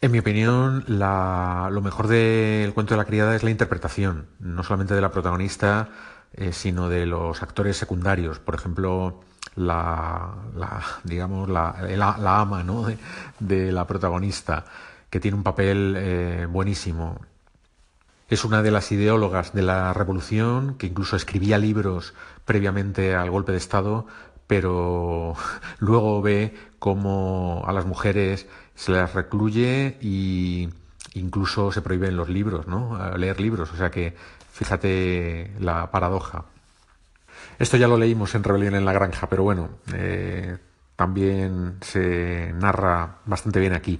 En 0.00 0.12
mi 0.12 0.18
opinión, 0.18 0.84
lo 0.86 1.80
mejor 1.80 2.08
del 2.08 2.74
cuento 2.74 2.94
de 2.94 2.98
la 2.98 3.06
criada 3.06 3.34
es 3.34 3.42
la 3.42 3.50
interpretación, 3.50 4.26
no 4.38 4.62
solamente 4.62 4.94
de 4.94 5.00
la 5.00 5.10
protagonista, 5.10 5.88
eh, 6.34 6.52
sino 6.52 6.88
de 6.88 7.06
los 7.06 7.42
actores 7.42 7.76
secundarios. 7.76 8.38
Por 8.38 8.54
ejemplo, 8.54 9.22
la, 9.56 10.34
digamos, 11.04 11.48
la, 11.48 11.76
la, 11.96 12.40
ama 12.40 12.62
¿no? 12.62 12.86
de, 13.38 13.72
la 13.72 13.86
protagonista, 13.86 14.64
que 15.10 15.20
tiene 15.20 15.36
un 15.36 15.42
papel 15.42 15.94
eh, 15.96 16.46
buenísimo. 16.50 17.20
Es 18.28 18.44
una 18.44 18.62
de 18.62 18.70
las 18.70 18.90
ideólogas 18.90 19.52
de 19.52 19.62
la 19.62 19.92
revolución, 19.92 20.76
que 20.76 20.86
incluso 20.86 21.16
escribía 21.16 21.58
libros 21.58 22.14
previamente 22.44 23.14
al 23.14 23.30
golpe 23.30 23.52
de 23.52 23.58
Estado, 23.58 24.06
pero 24.46 25.34
luego 25.78 26.22
ve 26.22 26.54
cómo 26.78 27.62
a 27.66 27.72
las 27.72 27.86
mujeres 27.86 28.46
se 28.74 28.92
las 28.92 29.14
recluye 29.14 29.98
y 30.00 30.68
incluso 31.14 31.70
se 31.70 31.80
prohíben 31.80 32.16
los 32.16 32.28
libros, 32.28 32.66
¿no? 32.66 32.98
leer 33.16 33.40
libros. 33.40 33.72
O 33.72 33.76
sea 33.76 33.90
que 33.90 34.16
fíjate 34.52 35.52
la 35.60 35.90
paradoja. 35.90 36.44
Esto 37.58 37.76
ya 37.76 37.88
lo 37.88 37.96
leímos 37.96 38.34
en 38.34 38.44
Rebelión 38.44 38.74
en 38.74 38.84
la 38.84 38.92
Granja, 38.92 39.28
pero 39.28 39.42
bueno, 39.42 39.70
eh, 39.94 40.56
también 40.96 41.78
se 41.80 42.52
narra 42.54 43.18
bastante 43.26 43.60
bien 43.60 43.74
aquí. 43.74 43.98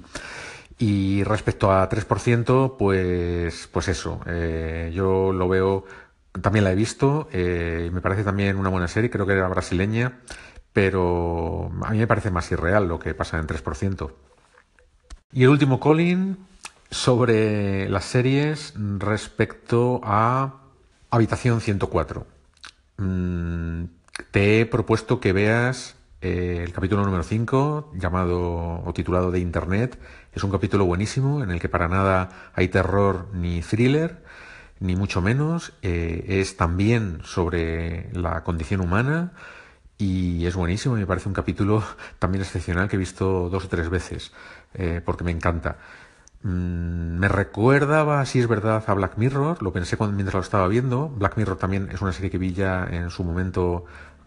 Y 0.78 1.22
respecto 1.24 1.72
a 1.72 1.88
3%, 1.88 2.76
pues, 2.76 3.68
pues 3.72 3.88
eso, 3.88 4.20
eh, 4.26 4.90
yo 4.94 5.33
lo 5.33 5.48
veo, 5.48 5.85
también 6.42 6.64
la 6.64 6.72
he 6.72 6.74
visto, 6.74 7.29
eh, 7.33 7.90
me 7.92 8.00
parece 8.00 8.24
también 8.24 8.56
una 8.56 8.70
buena 8.70 8.88
serie, 8.88 9.10
creo 9.10 9.26
que 9.26 9.35
era 9.35 9.48
brasileña, 9.48 10.20
pero 10.72 11.70
a 11.85 11.90
mí 11.90 11.98
me 11.98 12.06
parece 12.08 12.31
más 12.31 12.50
irreal 12.50 12.88
lo 12.88 12.98
que 12.98 13.14
pasa 13.14 13.38
en 13.38 13.46
3%. 13.46 14.10
Y 15.33 15.44
el 15.44 15.50
último, 15.50 15.81
Colin, 15.81 16.38
sobre 16.90 17.88
las 17.88 18.04
series 18.04 18.74
respecto 18.98 20.00
a 20.02 20.60
Habitación 21.10 21.60
104. 21.60 22.33
Mm, 22.96 23.84
te 24.30 24.60
he 24.60 24.66
propuesto 24.66 25.20
que 25.20 25.32
veas 25.32 25.96
eh, 26.20 26.62
el 26.64 26.72
capítulo 26.72 27.04
número 27.04 27.22
5, 27.22 27.92
llamado 27.94 28.82
o 28.84 28.92
titulado 28.94 29.30
de 29.30 29.40
Internet. 29.40 29.98
Es 30.32 30.44
un 30.44 30.50
capítulo 30.50 30.84
buenísimo 30.84 31.42
en 31.42 31.50
el 31.50 31.60
que 31.60 31.68
para 31.68 31.88
nada 31.88 32.50
hay 32.54 32.68
terror 32.68 33.28
ni 33.32 33.60
thriller, 33.60 34.22
ni 34.80 34.96
mucho 34.96 35.20
menos. 35.20 35.74
Eh, 35.82 36.24
es 36.40 36.56
también 36.56 37.20
sobre 37.24 38.10
la 38.12 38.42
condición 38.44 38.80
humana 38.80 39.32
y 39.98 40.46
es 40.46 40.56
buenísimo. 40.56 40.94
Me 40.96 41.06
parece 41.06 41.28
un 41.28 41.34
capítulo 41.34 41.82
también 42.18 42.42
excepcional 42.42 42.88
que 42.88 42.96
he 42.96 42.98
visto 42.98 43.48
dos 43.50 43.64
o 43.64 43.68
tres 43.68 43.90
veces 43.90 44.32
eh, 44.74 45.00
porque 45.04 45.24
me 45.24 45.30
encanta. 45.30 45.78
Mm, 46.44 47.18
me 47.18 47.28
recuerdaba, 47.28 48.24
si 48.26 48.38
es 48.38 48.46
verdad, 48.46 48.84
a 48.86 48.94
Black 48.94 49.16
Mirror, 49.16 49.62
lo 49.62 49.72
pensé 49.72 49.96
cuando, 49.96 50.14
mientras 50.14 50.34
lo 50.34 50.40
estaba 50.40 50.68
viendo. 50.68 51.08
Black 51.08 51.38
Mirror 51.38 51.56
también 51.56 51.88
es 51.90 52.02
una 52.02 52.12
serie 52.12 52.30
que 52.30 52.36
vi 52.38 52.52
ya 52.52 52.86
en 52.90 53.08
su 53.10 53.24
momento 53.24 53.86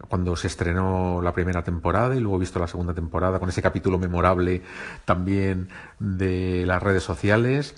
cuando 0.09 0.35
se 0.35 0.47
estrenó 0.47 1.21
la 1.21 1.33
primera 1.33 1.63
temporada 1.63 2.15
y 2.15 2.19
luego 2.19 2.37
he 2.37 2.39
visto 2.39 2.59
la 2.59 2.67
segunda 2.67 2.93
temporada 2.93 3.39
con 3.39 3.49
ese 3.49 3.61
capítulo 3.61 3.97
memorable 3.99 4.61
también 5.05 5.69
de 5.99 6.65
las 6.65 6.81
redes 6.81 7.03
sociales. 7.03 7.75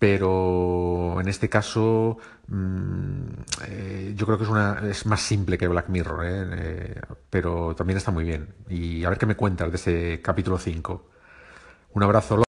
Pero 0.00 1.20
en 1.20 1.28
este 1.28 1.48
caso 1.48 2.18
mm, 2.48 3.22
eh, 3.68 4.14
yo 4.16 4.26
creo 4.26 4.38
que 4.38 4.90
es, 4.90 5.06
más 5.06 5.20
simple 5.20 5.58
que 5.58 5.68
Black 5.68 5.88
Mirror, 5.90 6.24
¿eh? 6.26 6.46
Eh, 6.52 7.00
pero 7.28 7.74
también 7.76 7.98
está 7.98 8.10
muy 8.10 8.24
bien. 8.24 8.48
Y 8.68 9.04
a 9.04 9.10
ver 9.10 9.18
qué 9.18 9.26
me 9.26 9.36
cuentas 9.36 9.70
de 9.70 9.76
ese 9.76 10.22
capítulo 10.22 10.58
5. 10.58 11.06
Un 11.92 12.02
abrazo. 12.02 12.42